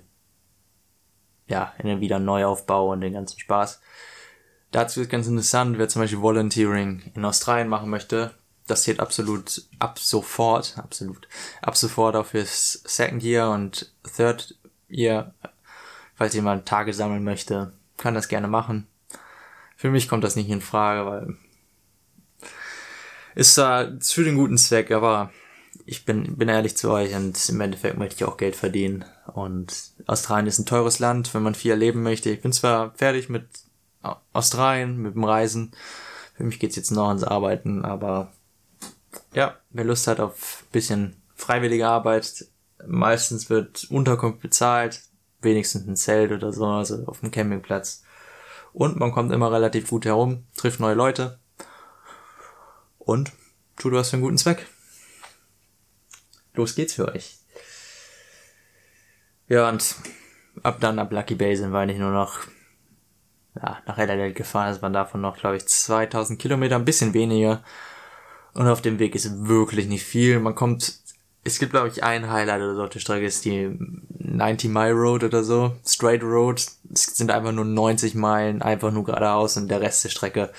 ja, 1.47 1.73
in 1.77 1.87
den 1.87 1.99
wieder 1.99 2.19
Neuaufbau 2.19 2.91
und 2.91 3.01
den 3.01 3.13
ganzen 3.13 3.39
Spaß. 3.39 3.81
Dazu 4.71 5.01
ist 5.01 5.09
ganz 5.09 5.27
interessant, 5.27 5.77
wer 5.77 5.87
zum 5.87 6.01
Beispiel 6.01 6.21
Volunteering 6.21 7.11
in 7.13 7.25
Australien 7.25 7.67
machen 7.67 7.89
möchte, 7.89 8.33
das 8.67 8.83
zählt 8.83 8.99
absolut 8.99 9.63
ab 9.79 9.99
sofort, 9.99 10.77
absolut, 10.77 11.27
ab 11.61 11.75
sofort 11.75 12.15
auch 12.15 12.25
fürs 12.25 12.81
Second 12.85 13.21
Year 13.23 13.49
und 13.49 13.93
Third 14.15 14.57
Year. 14.89 15.33
Falls 16.15 16.33
jemand 16.33 16.67
Tage 16.67 16.93
sammeln 16.93 17.23
möchte, 17.23 17.73
kann 17.97 18.13
das 18.13 18.27
gerne 18.27 18.47
machen. 18.47 18.87
Für 19.83 19.91
mich 19.91 20.07
kommt 20.07 20.23
das 20.23 20.37
nicht 20.37 20.49
in 20.49 20.61
Frage, 20.61 21.05
weil 21.05 21.37
ist 23.35 23.57
da 23.57 23.91
für 23.99 24.23
den 24.23 24.37
guten 24.37 24.57
Zweck, 24.57 24.91
aber 24.91 25.29
ich 25.85 26.05
bin, 26.05 26.37
bin 26.37 26.47
ehrlich 26.47 26.77
zu 26.77 26.89
euch 26.89 27.13
und 27.15 27.49
im 27.49 27.59
Endeffekt 27.59 27.97
möchte 27.97 28.15
ich 28.15 28.23
auch 28.23 28.37
Geld 28.37 28.55
verdienen. 28.55 29.03
Und 29.33 29.91
Australien 30.07 30.47
ist 30.47 30.57
ein 30.57 30.65
teures 30.65 30.99
Land, 30.99 31.33
wenn 31.33 31.43
man 31.43 31.53
viel 31.53 31.71
erleben 31.71 32.01
möchte. 32.01 32.29
Ich 32.29 32.41
bin 32.41 32.53
zwar 32.53 32.93
fertig 32.95 33.27
mit 33.27 33.45
Australien, 34.31 34.99
mit 34.99 35.15
dem 35.15 35.25
Reisen. 35.25 35.71
Für 36.37 36.45
mich 36.45 36.59
geht's 36.59 36.77
jetzt 36.77 36.91
noch 36.91 37.09
ans 37.09 37.25
Arbeiten, 37.25 37.83
aber 37.83 38.31
ja, 39.33 39.57
wer 39.71 39.83
Lust 39.83 40.07
hat 40.07 40.21
auf 40.21 40.63
bisschen 40.71 41.21
freiwillige 41.35 41.89
Arbeit, 41.89 42.45
meistens 42.87 43.49
wird 43.49 43.85
Unterkunft 43.89 44.39
bezahlt, 44.39 45.01
wenigstens 45.41 45.85
ein 45.85 45.97
Zelt 45.97 46.31
oder 46.31 46.53
so, 46.53 46.67
also 46.67 47.03
auf 47.05 47.19
dem 47.19 47.31
Campingplatz. 47.31 48.02
Und 48.73 48.99
man 48.99 49.11
kommt 49.11 49.31
immer 49.31 49.51
relativ 49.51 49.89
gut 49.89 50.05
herum, 50.05 50.45
trifft 50.57 50.79
neue 50.79 50.95
Leute 50.95 51.39
und 52.97 53.31
tut 53.77 53.93
was 53.93 54.09
für 54.09 54.15
einen 54.15 54.23
guten 54.23 54.37
Zweck. 54.37 54.67
Los 56.53 56.75
geht's 56.75 56.93
für 56.93 57.07
euch. 57.07 57.37
Ja, 59.47 59.69
und 59.69 59.95
ab 60.63 60.77
dann, 60.79 60.99
ab 60.99 61.11
Lucky 61.11 61.35
Bay 61.35 61.55
sind 61.55 61.71
wir 61.71 61.79
eigentlich 61.79 61.99
nur 61.99 62.11
noch 62.11 62.39
ja, 63.55 63.81
nach 63.85 63.97
Adelaide 63.97 64.33
gefahren. 64.33 64.69
Das 64.71 64.81
waren 64.81 64.93
davon 64.93 65.21
noch, 65.21 65.37
glaube 65.37 65.57
ich, 65.57 65.67
2000 65.67 66.39
Kilometer, 66.39 66.75
ein 66.75 66.85
bisschen 66.85 67.13
weniger. 67.13 67.63
Und 68.53 68.67
auf 68.67 68.81
dem 68.81 68.99
Weg 68.99 69.15
ist 69.15 69.47
wirklich 69.47 69.87
nicht 69.87 70.03
viel. 70.03 70.39
Man 70.39 70.55
kommt, 70.55 71.02
es 71.43 71.59
gibt, 71.59 71.71
glaube 71.71 71.89
ich, 71.89 72.03
ein 72.03 72.31
Highlight 72.31 72.61
oder 72.61 72.75
so 72.75 72.83
auf 72.83 72.89
der 72.89 72.99
Strecke, 72.99 73.25
ist 73.25 73.45
die 73.45 73.77
90 74.19 74.69
Mile 74.69 74.93
Road 74.93 75.23
oder 75.23 75.43
so, 75.43 75.75
Straight 75.85 76.23
Road. 76.23 76.65
Es 76.93 77.03
sind 77.03 77.31
einfach 77.31 77.51
nur 77.51 77.65
90 77.65 78.15
Meilen, 78.15 78.61
einfach 78.61 78.91
nur 78.91 79.03
geradeaus 79.03 79.57
und 79.57 79.67
der 79.67 79.81
Rest 79.81 80.03
der 80.03 80.09
Strecke 80.09 80.51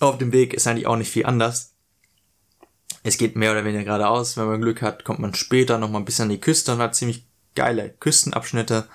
auf 0.00 0.18
dem 0.18 0.32
Weg 0.32 0.54
ist 0.54 0.66
eigentlich 0.66 0.86
auch 0.86 0.96
nicht 0.96 1.10
viel 1.10 1.26
anders. 1.26 1.72
Es 3.02 3.18
geht 3.18 3.36
mehr 3.36 3.52
oder 3.52 3.64
weniger 3.64 3.84
geradeaus. 3.84 4.36
Wenn 4.36 4.46
man 4.46 4.60
Glück 4.60 4.82
hat, 4.82 5.04
kommt 5.04 5.18
man 5.18 5.34
später 5.34 5.78
noch 5.78 5.90
mal 5.90 5.98
ein 5.98 6.04
bisschen 6.04 6.24
an 6.24 6.30
die 6.30 6.40
Küste 6.40 6.72
und 6.72 6.78
hat 6.78 6.94
ziemlich 6.94 7.26
geile 7.54 7.90
Küstenabschnitte, 7.90 8.88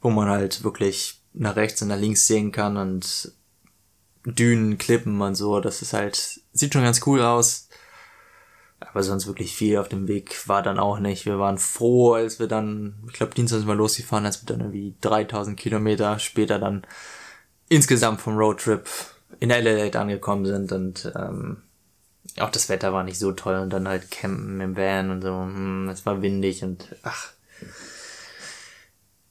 wo 0.00 0.10
man 0.10 0.28
halt 0.28 0.64
wirklich 0.64 1.22
nach 1.34 1.56
rechts 1.56 1.82
und 1.82 1.88
nach 1.88 1.98
links 1.98 2.26
sehen 2.26 2.52
kann 2.52 2.76
und 2.76 3.32
Dünen, 4.24 4.78
Klippen 4.78 5.20
und 5.20 5.34
so. 5.34 5.60
Das 5.60 5.82
ist 5.82 5.92
halt, 5.92 6.40
sieht 6.52 6.72
schon 6.72 6.82
ganz 6.82 7.00
cool 7.06 7.22
aus. 7.22 7.68
Aber 8.90 9.02
sonst 9.02 9.26
wirklich 9.26 9.54
viel 9.54 9.78
auf 9.78 9.88
dem 9.88 10.08
Weg 10.08 10.48
war 10.48 10.62
dann 10.62 10.78
auch 10.78 10.98
nicht. 10.98 11.26
Wir 11.26 11.38
waren 11.38 11.58
froh, 11.58 12.14
als 12.14 12.38
wir 12.38 12.48
dann, 12.48 12.94
ich 13.06 13.14
glaube, 13.14 13.34
Dienstag 13.34 13.58
sind 13.58 13.68
wir 13.68 13.74
losgefahren, 13.74 14.26
als 14.26 14.42
wir 14.42 14.46
dann 14.46 14.60
irgendwie 14.60 14.94
3000 15.00 15.58
Kilometer 15.58 16.18
später 16.18 16.58
dann 16.58 16.86
insgesamt 17.68 18.20
vom 18.20 18.36
Roadtrip 18.36 18.88
in 19.40 19.50
Adelaide 19.50 19.98
angekommen 19.98 20.46
sind 20.46 20.72
und 20.72 21.10
ähm, 21.16 21.62
auch 22.38 22.50
das 22.50 22.68
Wetter 22.68 22.92
war 22.92 23.02
nicht 23.02 23.18
so 23.18 23.32
toll 23.32 23.56
und 23.56 23.70
dann 23.70 23.88
halt 23.88 24.10
campen 24.10 24.60
im 24.60 24.76
Van 24.76 25.10
und 25.10 25.22
so, 25.22 25.42
hm, 25.42 25.88
es 25.88 26.06
war 26.06 26.22
windig 26.22 26.62
und 26.62 26.94
ach, 27.02 27.32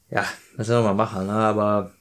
ja, 0.09 0.25
was 0.57 0.67
soll 0.67 0.83
man 0.83 0.97
machen, 0.97 1.27
ne? 1.27 1.33
aber 1.33 1.91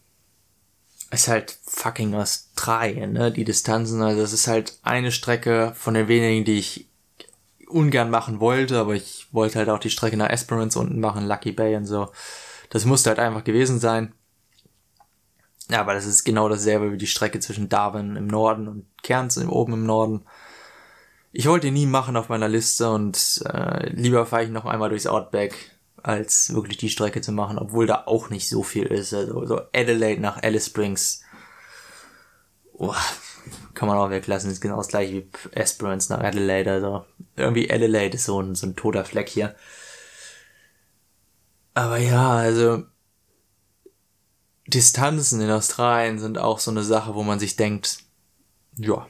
es 1.11 1.23
ist 1.23 1.29
halt 1.29 1.59
fucking 1.65 2.15
Australien, 2.15 3.13
ne, 3.13 3.33
die 3.33 3.45
Distanzen, 3.45 4.03
also 4.03 4.23
es 4.23 4.33
ist 4.33 4.47
halt 4.47 4.79
eine 4.83 5.13
Strecke 5.13 5.73
von 5.75 5.95
den 5.95 6.09
wenigen, 6.09 6.45
die 6.45 6.59
ich 6.59 6.90
ungern 7.73 8.11
machen 8.11 8.41
wollte, 8.41 8.79
aber 8.79 8.95
ich 8.95 9.29
wollte 9.33 9.59
halt 9.59 9.69
auch 9.69 9.79
die 9.79 9.91
Strecke 9.91 10.17
nach 10.17 10.31
Esperance 10.31 10.79
unten 10.79 11.01
machen, 11.01 11.27
Lucky 11.27 11.53
Bay 11.53 11.77
und 11.77 11.87
so. 11.87 12.11
Das 12.71 12.85
musste 12.85 13.11
halt 13.11 13.19
einfach 13.19 13.45
gewesen 13.45 13.81
sein. 13.81 14.15
Ja, 15.71 15.81
aber 15.81 15.95
das 15.95 16.07
ist 16.07 16.25
genau 16.25 16.49
dasselbe 16.49 16.93
wie 16.93 16.97
die 16.99 17.07
Strecke 17.07 17.39
zwischen 17.39 17.69
Darwin 17.69 18.17
im 18.17 18.27
Norden 18.27 18.67
und 18.67 18.87
Cairns 19.03 19.39
oben 19.39 19.75
im 19.75 19.87
Norden. 19.87 20.25
Ich 21.33 21.47
wollte 21.47 21.69
ihn 21.69 21.75
nie 21.75 21.87
machen 21.87 22.17
auf 22.17 22.29
meiner 22.29 22.49
Liste 22.49 22.91
und 22.91 23.43
äh, 23.47 23.89
lieber 23.91 24.27
fahre 24.27 24.45
ich 24.45 24.51
noch 24.51 24.65
einmal 24.65 24.89
durchs 24.89 25.07
Outback, 25.07 25.55
als 26.03 26.53
wirklich 26.53 26.79
die 26.79 26.91
Strecke 26.91 27.21
zu 27.21 27.31
machen, 27.31 27.57
obwohl 27.57 27.87
da 27.87 28.03
auch 28.07 28.31
nicht 28.31 28.49
so 28.49 28.65
viel 28.65 28.87
ist. 28.87 29.15
Also 29.15 29.47
so 29.47 29.61
Adelaide 29.73 30.21
nach 30.21 30.43
Alice 30.43 30.67
Springs. 30.67 31.23
Oh, 32.73 32.95
kann 33.75 33.89
man 33.89 33.99
auch 33.99 34.11
weglassen, 34.11 34.51
ist 34.51 34.61
genau 34.61 34.77
das 34.77 34.89
gleiche 34.89 35.15
wie 35.15 35.29
Esperance 35.53 36.13
nach 36.13 36.23
Adelaide. 36.23 36.73
Also 36.73 37.05
irgendwie 37.37 37.71
Adelaide 37.71 38.17
ist 38.17 38.25
so 38.25 38.41
ein, 38.41 38.55
so 38.55 38.67
ein 38.67 38.77
toter 38.77 39.05
Fleck 39.05 39.29
hier. 39.29 39.55
Aber 41.75 41.99
ja, 41.99 42.31
also 42.31 42.85
Distanzen 44.67 45.41
in 45.41 45.51
Australien 45.51 46.19
sind 46.19 46.39
auch 46.39 46.59
so 46.59 46.71
eine 46.71 46.85
Sache, 46.85 47.15
wo 47.15 47.23
man 47.23 47.39
sich 47.39 47.57
denkt, 47.57 47.99
ja, 48.77 49.07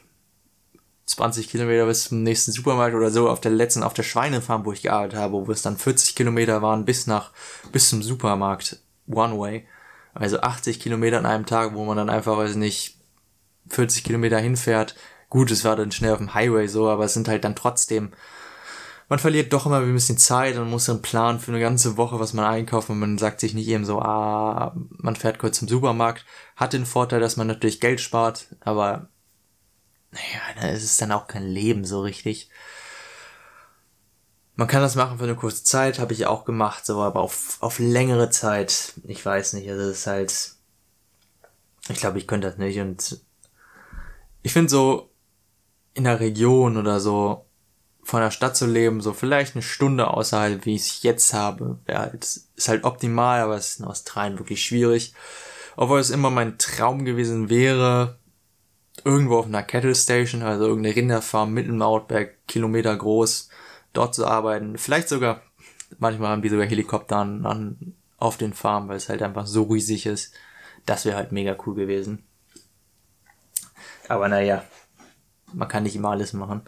20 1.06 1.48
Kilometer 1.48 1.86
bis 1.86 2.04
zum 2.04 2.22
nächsten 2.22 2.52
Supermarkt 2.52 2.94
oder 2.94 3.10
so 3.10 3.28
auf 3.28 3.40
der 3.40 3.50
letzten, 3.50 3.82
auf 3.82 3.94
der 3.94 4.04
Schweinefarm, 4.04 4.64
wo 4.64 4.72
ich 4.72 4.82
gearbeitet 4.82 5.18
habe, 5.18 5.46
wo 5.46 5.50
es 5.50 5.62
dann 5.62 5.76
40 5.76 6.14
Kilometer 6.14 6.62
waren 6.62 6.84
bis 6.84 7.06
nach, 7.06 7.32
bis 7.72 7.88
zum 7.88 8.02
Supermarkt, 8.02 8.78
one 9.08 9.38
way. 9.38 9.66
Also 10.14 10.40
80 10.40 10.78
Kilometer 10.80 11.18
an 11.18 11.26
einem 11.26 11.46
Tag, 11.46 11.74
wo 11.74 11.84
man 11.84 11.96
dann 11.96 12.10
einfach, 12.10 12.36
weiß 12.36 12.54
nicht, 12.56 12.99
40 13.70 14.04
Kilometer 14.04 14.38
hinfährt. 14.38 14.94
Gut, 15.28 15.50
es 15.50 15.64
war 15.64 15.76
dann 15.76 15.92
schnell 15.92 16.12
auf 16.12 16.18
dem 16.18 16.34
Highway 16.34 16.66
so, 16.66 16.88
aber 16.88 17.04
es 17.04 17.14
sind 17.14 17.28
halt 17.28 17.44
dann 17.44 17.56
trotzdem, 17.56 18.12
man 19.08 19.18
verliert 19.18 19.52
doch 19.52 19.66
immer 19.66 19.80
ein 19.80 19.92
bisschen 19.92 20.18
Zeit 20.18 20.56
und 20.56 20.70
muss 20.70 20.88
einen 20.88 21.02
Plan 21.02 21.40
für 21.40 21.52
eine 21.52 21.60
ganze 21.60 21.96
Woche, 21.96 22.20
was 22.20 22.32
man 22.32 22.44
einkauft 22.44 22.90
und 22.90 22.98
man 22.98 23.18
sagt 23.18 23.40
sich 23.40 23.54
nicht 23.54 23.68
eben 23.68 23.84
so, 23.84 24.00
ah, 24.00 24.74
man 24.98 25.16
fährt 25.16 25.38
kurz 25.38 25.58
zum 25.58 25.68
Supermarkt. 25.68 26.24
Hat 26.56 26.72
den 26.72 26.86
Vorteil, 26.86 27.20
dass 27.20 27.36
man 27.36 27.46
natürlich 27.46 27.80
Geld 27.80 28.00
spart, 28.00 28.46
aber 28.60 29.08
naja, 30.12 30.70
es 30.72 30.84
ist 30.84 31.00
dann 31.00 31.12
auch 31.12 31.26
kein 31.26 31.46
Leben 31.46 31.84
so 31.84 32.02
richtig. 32.02 32.50
Man 34.56 34.68
kann 34.68 34.82
das 34.82 34.94
machen 34.94 35.18
für 35.18 35.24
eine 35.24 35.36
kurze 35.36 35.64
Zeit, 35.64 35.98
habe 35.98 36.12
ich 36.12 36.26
auch 36.26 36.44
gemacht, 36.44 36.84
so, 36.84 37.00
aber 37.00 37.20
auf, 37.20 37.56
auf 37.60 37.78
längere 37.78 38.30
Zeit, 38.30 38.94
ich 39.04 39.24
weiß 39.24 39.54
nicht, 39.54 39.70
also 39.70 39.82
es 39.84 40.00
ist 40.00 40.06
halt, 40.06 40.52
ich 41.88 41.98
glaube, 41.98 42.18
ich 42.18 42.26
könnte 42.26 42.48
das 42.48 42.58
nicht 42.58 42.78
und 42.78 43.20
ich 44.42 44.52
finde 44.52 44.70
so 44.70 45.10
in 45.94 46.04
der 46.04 46.20
Region 46.20 46.76
oder 46.76 47.00
so 47.00 47.46
von 48.02 48.20
der 48.20 48.30
Stadt 48.30 48.56
zu 48.56 48.66
leben, 48.66 49.00
so 49.00 49.12
vielleicht 49.12 49.54
eine 49.54 49.62
Stunde 49.62 50.08
außerhalb, 50.08 50.64
wie 50.64 50.74
ich 50.74 50.82
es 50.82 51.02
jetzt 51.02 51.34
habe, 51.34 51.78
wäre 51.84 52.00
halt, 52.00 52.24
ist 52.24 52.68
halt 52.68 52.84
optimal, 52.84 53.40
aber 53.40 53.56
es 53.56 53.72
ist 53.72 53.80
in 53.80 53.86
Australien 53.86 54.38
wirklich 54.38 54.64
schwierig. 54.64 55.14
Obwohl 55.76 56.00
es 56.00 56.10
immer 56.10 56.30
mein 56.30 56.58
Traum 56.58 57.04
gewesen 57.04 57.50
wäre, 57.50 58.18
irgendwo 59.04 59.38
auf 59.38 59.46
einer 59.46 59.62
Cattle 59.62 59.94
Station, 59.94 60.42
also 60.42 60.66
irgendeine 60.66 60.96
Rinderfarm 60.96 61.52
mitten 61.52 61.70
im 61.70 61.82
Outback, 61.82 62.46
Kilometer 62.46 62.96
groß, 62.96 63.48
dort 63.92 64.14
zu 64.14 64.26
arbeiten. 64.26 64.78
Vielleicht 64.78 65.08
sogar, 65.08 65.42
manchmal 65.98 66.30
haben 66.30 66.42
die 66.42 66.48
sogar 66.48 66.66
Helikopter 66.66 67.16
an, 67.16 67.46
an 67.46 67.94
auf 68.18 68.36
den 68.36 68.52
Farmen, 68.52 68.88
weil 68.88 68.96
es 68.96 69.08
halt 69.08 69.22
einfach 69.22 69.46
so 69.46 69.64
riesig 69.64 70.06
ist. 70.06 70.34
Das 70.86 71.04
wäre 71.04 71.16
halt 71.16 71.32
mega 71.32 71.56
cool 71.66 71.74
gewesen. 71.74 72.24
Aber 74.10 74.28
naja, 74.28 74.64
man 75.52 75.68
kann 75.68 75.84
nicht 75.84 75.94
immer 75.94 76.10
alles 76.10 76.32
machen. 76.32 76.62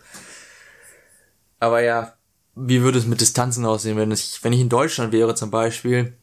Aber 1.58 1.82
ja, 1.82 2.16
wie 2.54 2.82
würde 2.82 3.00
es 3.00 3.06
mit 3.06 3.20
Distanzen 3.20 3.66
aussehen, 3.66 3.96
wenn 3.96 4.12
ich, 4.12 4.38
wenn 4.44 4.52
ich 4.52 4.60
in 4.60 4.68
Deutschland 4.68 5.12
wäre 5.12 5.34
zum 5.34 5.50
Beispiel? 5.50 6.16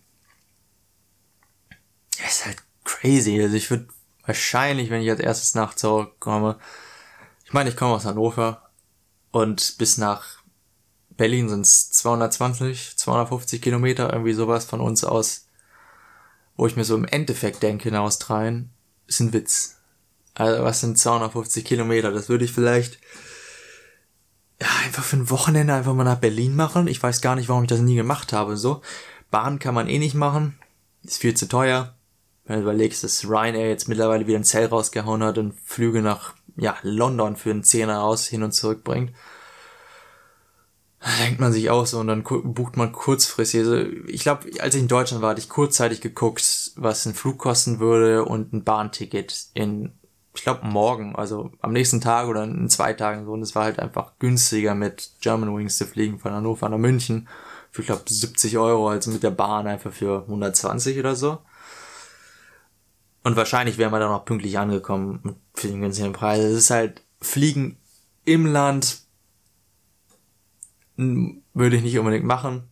Ja, 2.18 2.26
ist 2.26 2.46
halt 2.46 2.64
crazy. 2.86 3.42
Also 3.42 3.58
ich 3.58 3.70
würde 3.70 3.90
wahrscheinlich, 4.26 4.90
wenn 4.90 5.02
ich 5.02 5.10
als 5.10 5.20
erstes 5.20 5.56
nach 5.56 5.74
zurückkomme, 5.74 6.58
ich 7.44 7.52
meine, 7.52 7.70
ich 7.70 7.76
komme 7.76 7.96
aus 7.96 8.06
Hannover 8.06 8.70
und 9.32 9.78
bis 9.78 9.98
nach 9.98 10.42
Berlin 11.10 11.50
sind 11.50 11.66
es 11.66 11.92
220, 11.92 12.96
250 12.96 13.62
Kilometer, 13.62 14.14
irgendwie 14.14 14.34
sowas 14.34 14.64
von 14.64 14.80
uns 14.80 15.04
aus, 15.04 15.50
wo 16.56 16.66
ich 16.66 16.78
mir 16.78 16.86
so 16.86 16.96
im 16.96 17.04
Endeffekt 17.04 17.62
denke 17.62 17.90
in 17.90 17.96
Australien, 17.98 18.72
ist 19.06 19.20
ein 19.20 19.34
Witz. 19.34 19.79
Also 20.40 20.64
was 20.64 20.82
sind 20.82 20.98
250 20.98 21.66
Kilometer? 21.66 22.12
Das 22.12 22.30
würde 22.30 22.46
ich 22.46 22.52
vielleicht 22.52 23.00
ja, 24.62 24.68
einfach 24.86 25.04
für 25.04 25.18
ein 25.18 25.30
Wochenende 25.30 25.74
einfach 25.74 25.94
mal 25.94 26.04
nach 26.04 26.20
Berlin 26.20 26.56
machen. 26.56 26.88
Ich 26.88 27.02
weiß 27.02 27.22
gar 27.22 27.36
nicht, 27.36 27.50
warum 27.50 27.64
ich 27.64 27.70
das 27.70 27.80
nie 27.80 27.96
gemacht 27.96 28.34
habe. 28.34 28.58
So, 28.58 28.82
Bahn 29.32 29.60
kann 29.60 29.76
man 29.76 29.88
eh 29.88 30.00
nicht 30.00 30.16
machen, 30.16 30.58
ist 31.04 31.20
viel 31.20 31.36
zu 31.36 31.48
teuer 31.48 31.96
wenn 32.50 32.56
du 32.58 32.62
überlegst, 32.64 33.04
dass 33.04 33.30
Ryanair 33.30 33.70
jetzt 33.70 33.88
mittlerweile 33.88 34.26
wieder 34.26 34.40
ein 34.40 34.44
Zell 34.44 34.66
rausgehauen 34.66 35.24
hat 35.24 35.38
und 35.38 35.54
Flüge 35.64 36.02
nach 36.02 36.34
ja, 36.58 36.76
London 36.82 37.36
für 37.36 37.52
einen 37.52 37.64
Zehner 37.64 38.02
aus 38.02 38.26
hin 38.26 38.42
und 38.42 38.54
zurück 38.54 38.84
bringt, 38.84 39.12
da 41.00 41.10
denkt 41.24 41.40
man 41.40 41.54
sich 41.54 41.70
auch 41.70 41.86
so 41.86 42.00
und 42.00 42.08
dann 42.08 42.24
bucht 42.24 42.76
man 42.76 42.92
kurzfristig. 42.92 43.60
Also 43.60 43.76
ich 44.08 44.24
glaube, 44.24 44.50
als 44.62 44.74
ich 44.74 44.82
in 44.82 44.88
Deutschland 44.88 45.22
war, 45.22 45.30
hatte 45.30 45.42
ich 45.42 45.48
kurzzeitig 45.48 46.02
geguckt, 46.02 46.72
was 46.76 47.06
ein 47.06 47.14
Flug 47.14 47.38
kosten 47.38 47.80
würde 47.80 48.26
und 48.26 48.52
ein 48.52 48.64
Bahnticket 48.64 49.50
in, 49.54 49.94
ich 50.34 50.44
glaube, 50.44 50.66
morgen, 50.66 51.16
also 51.16 51.52
am 51.62 51.74
nächsten 51.74 52.02
Tag 52.02 52.28
oder 52.28 52.44
in 52.44 52.70
zwei 52.70 52.94
Tagen 52.94 53.26
so. 53.26 53.32
Und 53.34 53.42
es 53.42 53.56
war 53.56 53.64
halt 53.64 53.80
einfach 53.80 54.14
günstiger 54.20 54.76
mit 54.76 55.12
German 55.22 55.56
Wings 55.56 55.78
zu 55.78 55.86
fliegen 55.86 56.20
von 56.20 56.32
Hannover 56.32 56.70
nach 56.70 56.78
München 56.78 57.28
für, 57.72 57.82
ich 57.82 57.88
glaube, 57.88 58.04
70 58.08 58.58
Euro, 58.58 58.90
also 58.90 59.12
mit 59.12 59.24
der 59.24 59.32
Bahn 59.32 59.68
einfach 59.68 59.92
für 59.92 60.22
120 60.22 61.00
oder 61.00 61.16
so. 61.16 61.40
Und 63.24 63.36
wahrscheinlich 63.36 63.78
wären 63.78 63.92
wir 63.92 64.00
dann 64.00 64.12
auch 64.12 64.26
pünktlich 64.26 64.58
angekommen 64.58 65.36
für 65.54 65.68
den 65.68 65.82
günstigen 65.82 66.14
Preis. 66.14 66.40
Es 66.40 66.58
ist 66.58 66.70
halt 66.70 67.04
Fliegen 67.22 67.78
im 68.26 68.46
Land 68.46 69.02
würde 70.96 71.78
ich 71.78 71.82
nicht 71.82 71.98
unbedingt 71.98 72.26
machen. 72.26 72.64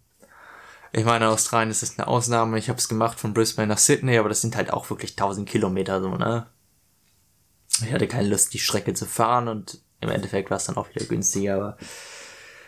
Ich 0.92 1.06
meine, 1.06 1.30
Australien 1.30 1.70
ist 1.70 1.82
das 1.82 1.98
eine 1.98 2.08
Ausnahme. 2.08 2.58
Ich 2.58 2.70
habe 2.70 2.80
es 2.80 2.90
gemacht 2.90 3.20
von 3.20 3.34
Brisbane 3.34 3.68
nach 3.68 3.78
Sydney, 3.78 4.18
aber 4.18 4.30
das 4.30 4.42
sind 4.42 4.56
halt 4.56 4.72
auch 4.72 4.90
wirklich 4.90 5.12
1000 5.12 5.48
Kilometer 5.48 6.02
so, 6.02 6.10
ne? 6.16 6.48
Ich 7.84 7.92
hatte 7.94 8.08
keine 8.08 8.30
Lust, 8.30 8.54
die 8.54 8.60
Strecke 8.60 8.94
zu 8.94 9.06
fahren 9.06 9.48
und 9.48 9.82
im 10.02 10.10
Endeffekt 10.10 10.50
war 10.50 10.58
es 10.58 10.66
dann 10.66 10.78
auch 10.78 10.90
wieder 10.90 11.06
günstiger, 11.06 11.56
aber 11.56 11.78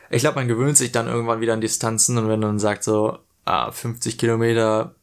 ich 0.09 0.21
glaube, 0.21 0.39
man 0.39 0.47
gewöhnt 0.47 0.77
sich 0.77 0.91
dann 0.91 1.07
irgendwann 1.07 1.41
wieder 1.41 1.53
an 1.53 1.61
Distanzen 1.61 2.17
und 2.17 2.27
wenn 2.27 2.39
man 2.39 2.59
sagt 2.59 2.83
so, 2.83 3.19
ah, 3.45 3.71
50 3.71 4.17
Kilometer 4.17 4.95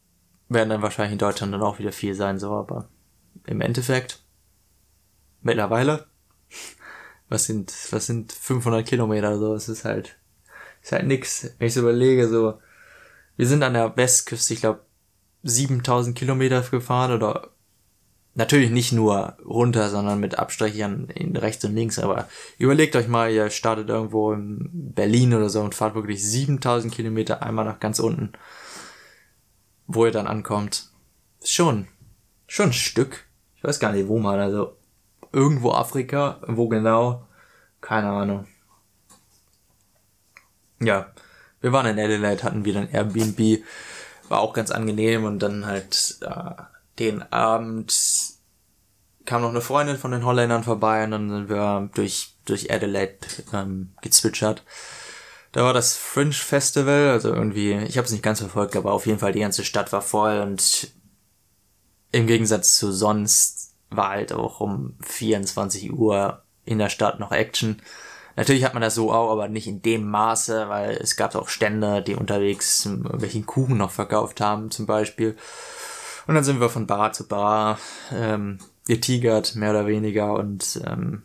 werden 0.49 0.71
dann 0.71 0.83
wahrscheinlich 0.83 1.13
in 1.13 1.19
Deutschland 1.19 1.53
dann 1.53 1.63
auch 1.63 1.79
wieder 1.79 1.93
viel 1.93 2.15
sein, 2.15 2.39
so, 2.39 2.53
aber 2.53 2.89
im 3.47 3.61
Endeffekt, 3.61 4.23
mittlerweile, 5.43 6.07
was 7.29 7.45
sind, 7.45 7.73
was 7.91 8.07
sind 8.07 8.33
500 8.33 8.87
Kilometer, 8.87 9.39
so, 9.39 9.55
es 9.55 9.69
ist 9.69 9.85
halt, 9.85 10.19
ist 10.83 10.93
halt 10.93 11.07
nix. 11.07 11.51
Wenn 11.59 11.69
ich 11.69 11.75
so 11.75 11.81
überlege, 11.81 12.29
so, 12.29 12.61
Wir 13.37 13.47
sind 13.47 13.63
an 13.63 13.75
der 13.75 13.97
Westküste, 13.97 14.55
ich 14.55 14.61
glaube, 14.61 14.81
7000 15.43 16.17
Kilometer 16.17 16.63
gefahren 16.63 17.13
oder 17.13 17.51
natürlich 18.37 18.71
nicht 18.71 18.93
nur 18.93 19.37
runter, 19.45 19.89
sondern 19.89 20.21
mit 20.21 20.39
Abstrichen 20.39 21.09
in 21.09 21.37
rechts 21.37 21.65
und 21.65 21.75
links. 21.75 21.99
Aber 21.99 22.29
überlegt 22.59 22.95
euch 22.95 23.09
mal, 23.09 23.33
ihr 23.33 23.51
startet 23.51 23.89
irgendwo 23.89 24.33
in 24.33 24.93
Berlin 24.95 25.35
oder 25.35 25.49
so 25.49 25.61
und 25.63 25.75
fahrt 25.75 25.95
wirklich 25.95 26.25
7000 26.25 26.95
Kilometer 26.95 27.43
einmal 27.43 27.65
nach 27.65 27.81
ganz 27.81 27.99
unten, 27.99 28.33
wo 29.87 30.05
ihr 30.05 30.13
dann 30.13 30.27
ankommt. 30.27 30.91
Schon, 31.43 31.89
schon 32.47 32.67
ein 32.67 32.73
Stück. 32.73 33.27
Ich 33.57 33.65
weiß 33.65 33.81
gar 33.81 33.93
nicht, 33.93 34.09
wo 34.09 34.19
man, 34.19 34.39
also 34.39 34.77
irgendwo 35.33 35.73
Afrika, 35.73 36.41
wo 36.47 36.69
genau, 36.69 37.27
keine 37.81 38.09
Ahnung. 38.09 38.47
Ja, 40.81 41.11
wir 41.63 41.73
waren 41.73 41.87
in 41.87 41.99
Adelaide, 41.99 42.43
hatten 42.43 42.67
wir 42.67 42.75
dann 42.75 42.91
Airbnb, 42.91 43.65
war 44.29 44.41
auch 44.41 44.53
ganz 44.53 44.71
angenehm 44.71 45.25
und 45.25 45.39
dann 45.39 45.65
halt 45.65 46.19
äh, 46.21 46.63
den 46.99 47.23
Abend 47.33 47.95
kam 49.25 49.43
noch 49.43 49.51
eine 49.51 49.61
Freundin 49.61 49.99
von 49.99 50.13
den 50.13 50.25
Holländern 50.25 50.65
vorbei 50.65 51.05
und 51.05 51.11
dann 51.11 51.29
sind 51.29 51.49
wir 51.49 51.91
durch, 51.95 52.35
durch 52.45 52.73
Adelaide 52.73 53.19
ähm, 53.53 53.93
gezwitschert. 54.01 54.65
Da 55.53 55.65
war 55.65 55.73
das 55.73 55.97
Fringe 55.97 56.33
Festival, 56.33 57.11
also 57.11 57.33
irgendwie, 57.33 57.73
ich 57.73 57.97
habe 57.97 58.05
es 58.05 58.13
nicht 58.13 58.23
ganz 58.23 58.41
verfolgt, 58.41 58.77
aber 58.77 58.93
auf 58.93 59.07
jeden 59.07 59.19
Fall 59.19 59.33
die 59.33 59.41
ganze 59.41 59.65
Stadt 59.65 59.93
war 59.93 60.03
voll 60.03 60.41
und 60.41 60.93
im 62.13 62.27
Gegensatz 62.27 62.79
zu 62.79 62.93
sonst 62.93 63.75
war 63.91 64.11
halt 64.11 64.33
auch 64.33 64.61
um 64.61 64.97
24 65.03 65.93
Uhr 65.93 66.43
in 66.65 66.79
der 66.79 66.89
Stadt 66.89 67.21
noch 67.21 67.33
Action. 67.33 67.83
Natürlich 68.37 68.65
hat 68.65 68.75
man 68.75 68.83
das 68.83 68.95
so 68.95 69.13
auch, 69.13 69.31
aber 69.31 69.49
nicht 69.49 69.67
in 69.67 69.81
dem 69.81 70.09
Maße, 70.09 70.69
weil 70.69 70.91
es 70.97 71.17
gab 71.17 71.35
auch 71.35 71.49
Stände, 71.49 72.03
die 72.03 72.15
unterwegs 72.15 72.87
welchen 72.87 73.47
Kuchen 73.47 73.79
noch 73.79 73.91
verkauft 73.91 74.41
haben, 74.41 74.71
zum 74.71 74.87
Beispiel. 74.87 75.37
Und 76.27 76.35
dann 76.35 76.45
sind 76.45 76.61
wir 76.61 76.69
von 76.69 76.87
Bar 76.87 77.13
zu 77.13 77.27
Bar 77.27 77.79
ähm, 78.13 78.59
getigert, 78.87 79.55
mehr 79.55 79.71
oder 79.71 79.87
weniger. 79.87 80.35
Und 80.35 80.81
ähm, 80.85 81.23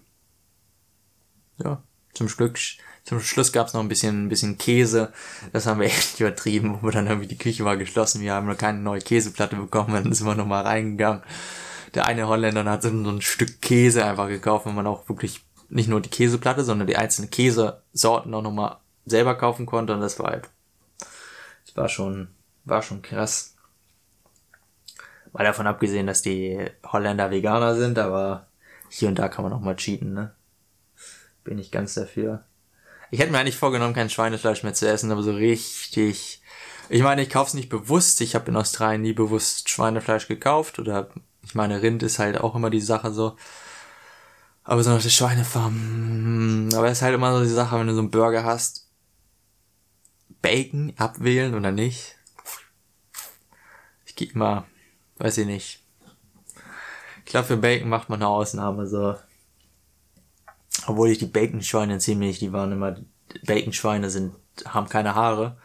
ja, 1.58 1.82
zum 2.14 2.28
Glück, 2.28 2.60
zum 3.04 3.20
Schluss 3.20 3.52
gab's 3.52 3.74
noch 3.74 3.82
ein 3.82 3.90
bisschen, 3.90 4.26
ein 4.26 4.30
bisschen 4.30 4.58
Käse. 4.58 5.12
Das 5.54 5.66
haben 5.66 5.80
wir 5.80 5.88
echt 5.88 6.20
übertrieben, 6.20 6.78
wo 6.80 6.88
wir 6.88 6.92
dann 6.92 7.08
irgendwie 7.08 7.28
die 7.28 7.38
Küche 7.38 7.66
war 7.66 7.78
geschlossen. 7.78 8.22
Wir 8.22 8.34
haben 8.34 8.48
noch 8.48 8.58
keine 8.58 8.80
neue 8.80 9.02
Käseplatte 9.02 9.56
bekommen, 9.56 9.94
dann 9.94 10.14
sind 10.14 10.28
wir 10.28 10.36
nochmal 10.36 10.64
reingegangen. 10.64 11.24
Der 11.94 12.06
eine 12.06 12.28
Holländer 12.28 12.64
hat 12.66 12.84
so 12.84 12.90
ein 12.90 13.22
Stück 13.22 13.62
Käse 13.62 14.06
einfach 14.06 14.30
gekauft, 14.30 14.66
wenn 14.66 14.76
man 14.76 14.88
auch 14.88 15.10
wirklich 15.10 15.42
nicht 15.70 15.90
nur 15.90 16.02
die 16.02 16.10
Käseplatte, 16.10 16.64
sondern 16.64 16.88
die 16.88 16.98
einzelnen 16.98 17.32
Käsesorten 17.32 18.34
auch 18.34 18.42
nochmal 18.42 18.78
selber 19.06 19.36
kaufen 19.36 19.66
konnte 19.66 19.94
und 19.94 20.02
das 20.02 20.20
war 20.20 20.32
halt, 20.32 20.50
das 21.66 21.76
war 21.76 21.90
schon, 21.90 22.30
war 22.66 22.82
schon 22.82 23.02
krass. 23.02 23.56
Mal 25.34 25.44
davon 25.44 25.68
abgesehen, 25.68 26.08
dass 26.08 26.22
die 26.22 26.60
Holländer 26.86 27.32
Veganer 27.32 27.76
sind, 27.76 27.98
aber 27.98 28.48
hier 28.90 29.08
und 29.08 29.18
da 29.20 29.30
kann 29.30 29.44
man 29.44 29.54
auch 29.54 29.62
mal 29.62 29.76
cheaten, 29.76 30.14
ne? 30.14 30.34
Bin 31.44 31.58
ich 31.58 31.72
ganz 31.72 31.94
dafür. 31.94 32.44
Ich 33.10 33.20
hätte 33.20 33.32
mir 33.32 33.40
eigentlich 33.40 33.58
vorgenommen, 33.58 33.94
kein 33.94 34.10
Schweinefleisch 34.10 34.64
mehr 34.64 34.74
zu 34.74 34.88
essen, 34.88 35.12
aber 35.12 35.24
so 35.24 35.34
richtig. 35.34 36.42
Ich 36.90 37.04
meine, 37.04 37.22
ich 37.22 37.30
kauf's 37.30 37.54
nicht 37.54 37.70
bewusst. 37.70 38.22
Ich 38.22 38.36
habe 38.36 38.50
in 38.50 38.58
Australien 38.58 39.02
nie 39.02 39.14
bewusst 39.14 39.70
Schweinefleisch 39.70 40.28
gekauft 40.28 40.80
oder 40.80 41.10
ich 41.44 41.56
meine, 41.56 41.82
Rind 41.82 42.04
ist 42.04 42.20
halt 42.20 42.38
auch 42.38 42.56
immer 42.56 42.70
die 42.70 42.82
Sache 42.82 43.12
so. 43.12 43.38
Aber 44.64 44.84
so 44.84 44.92
noch 44.92 45.02
die 45.02 45.10
Schweinefarm. 45.10 45.74
Hm, 45.74 46.70
aber 46.74 46.88
es 46.88 47.00
ist 47.00 47.02
halt 47.02 47.16
immer 47.16 47.34
so 47.36 47.44
die 47.44 47.50
Sache, 47.50 47.80
wenn 47.80 47.88
du 47.88 47.94
so 47.94 48.00
einen 48.00 48.12
Burger 48.12 48.44
hast. 48.44 48.90
Bacon 50.42 50.94
abwählen 50.98 51.56
oder 51.56 51.72
nicht. 51.72 52.16
Ich 54.06 54.16
gehe 54.16 54.30
immer, 54.30 54.66
weiß 55.22 55.38
ich 55.40 55.46
nicht. 55.46 55.84
Ich 57.26 57.32
glaube, 57.32 57.48
für 57.48 57.58
Bacon 57.58 57.90
macht 57.90 58.10
man 58.10 58.22
eine 58.22 58.28
Ausnahme, 58.28 58.88
so. 58.88 59.16
Obwohl 60.88 61.10
ich 61.10 61.20
die 61.20 61.28
Bacon-Schweine 61.28 62.00
ziemlich, 62.00 62.40
die 62.40 62.52
waren 62.52 62.72
immer, 62.72 62.98
Bacon-Schweine 63.46 64.10
sind, 64.10 64.34
haben 64.66 64.90
keine 64.90 65.16
Haare. 65.16 65.58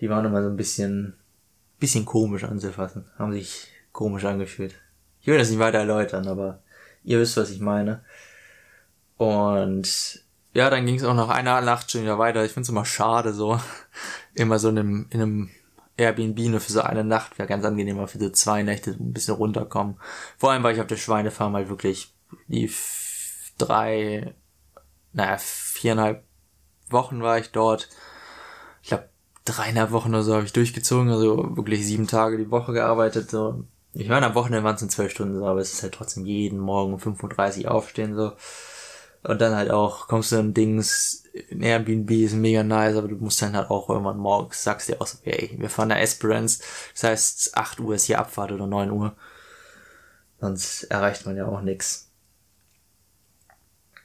Die 0.00 0.10
waren 0.10 0.24
immer 0.24 0.42
so 0.42 0.48
ein 0.48 0.56
bisschen, 0.56 1.14
bisschen 1.78 2.04
komisch 2.04 2.44
anzufassen. 2.44 3.04
Haben 3.18 3.32
sich 3.32 3.68
komisch 3.92 4.24
angefühlt. 4.24 4.74
Ich 5.20 5.26
will 5.26 5.38
das 5.38 5.50
nicht 5.50 5.58
weiter 5.58 5.78
erläutern, 5.78 6.26
aber 6.28 6.62
Ihr 7.06 7.20
wisst, 7.20 7.36
was 7.36 7.50
ich 7.50 7.60
meine. 7.60 8.00
Und 9.16 10.24
ja, 10.52 10.68
dann 10.68 10.84
ging 10.84 10.96
es 10.96 11.04
auch 11.04 11.14
nach 11.14 11.28
einer 11.28 11.60
Nacht 11.60 11.90
schon 11.90 12.02
wieder 12.02 12.18
weiter. 12.18 12.44
Ich 12.44 12.50
finde 12.50 12.62
es 12.62 12.68
immer 12.68 12.84
schade, 12.84 13.32
so 13.32 13.60
immer 14.34 14.58
so 14.58 14.68
in 14.68 14.78
einem, 14.78 15.06
in 15.10 15.22
einem 15.22 15.50
Airbnb 15.96 16.38
nur 16.50 16.60
für 16.60 16.72
so 16.72 16.82
eine 16.82 17.04
Nacht 17.04 17.38
wäre 17.38 17.48
ganz 17.48 17.64
angenehmer 17.64 18.06
für 18.08 18.18
so 18.18 18.30
zwei 18.30 18.62
Nächte 18.62 18.90
ein 18.90 19.12
bisschen 19.12 19.34
runterkommen. 19.34 19.96
Vor 20.36 20.50
allem, 20.50 20.62
weil 20.62 20.74
ich 20.74 20.80
auf 20.80 20.86
der 20.86 20.96
Schweinefarm 20.96 21.54
halt 21.54 21.68
wirklich 21.68 22.14
die 22.48 22.70
drei, 23.58 24.34
naja, 25.12 25.38
viereinhalb 25.38 26.24
Wochen 26.90 27.22
war 27.22 27.38
ich 27.38 27.50
dort. 27.52 27.88
Ich 28.82 28.88
glaube, 28.88 29.08
dreieinhalb 29.44 29.90
Wochen 29.92 30.10
oder 30.10 30.22
so 30.22 30.34
habe 30.34 30.44
ich 30.44 30.52
durchgezogen, 30.52 31.10
also 31.10 31.56
wirklich 31.56 31.86
sieben 31.86 32.06
Tage 32.06 32.36
die 32.36 32.50
Woche 32.50 32.72
gearbeitet. 32.72 33.30
So 33.30 33.64
ich 33.98 34.08
meine, 34.08 34.26
am 34.26 34.34
Wochenende 34.34 34.62
waren 34.62 34.74
es 34.74 34.82
in 34.82 34.90
zwölf 34.90 35.10
Stunden 35.10 35.38
so, 35.38 35.46
aber 35.46 35.60
es 35.60 35.72
ist 35.72 35.82
halt 35.82 35.94
trotzdem 35.94 36.26
jeden 36.26 36.58
Morgen 36.58 36.92
um 36.92 37.00
5.30 37.00 37.64
Uhr 37.64 37.70
aufstehen 37.70 38.14
so. 38.14 38.32
Und 39.22 39.40
dann 39.40 39.56
halt 39.56 39.70
auch, 39.70 40.06
kommst 40.06 40.32
du 40.32 40.36
in 40.36 40.52
Dings, 40.52 41.24
in 41.48 41.62
Airbnb 41.62 42.10
ist 42.10 42.34
mega 42.34 42.62
nice, 42.62 42.96
aber 42.96 43.08
du 43.08 43.16
musst 43.16 43.40
dann 43.42 43.56
halt 43.56 43.70
auch 43.70 43.88
irgendwann 43.88 44.18
morgens, 44.18 44.62
sagst 44.62 44.88
dir 44.88 45.00
auch 45.00 45.06
so, 45.06 45.18
ey, 45.24 45.54
wir 45.58 45.70
fahren 45.70 45.88
nach 45.88 45.98
Esperance, 45.98 46.62
das 46.92 47.04
heißt 47.04 47.56
8 47.56 47.80
Uhr 47.80 47.94
ist 47.94 48.04
hier 48.04 48.18
Abfahrt 48.18 48.52
oder 48.52 48.66
9 48.66 48.90
Uhr. 48.90 49.16
Sonst 50.40 50.84
erreicht 50.84 51.26
man 51.26 51.36
ja 51.36 51.46
auch 51.46 51.62
nix. 51.62 52.10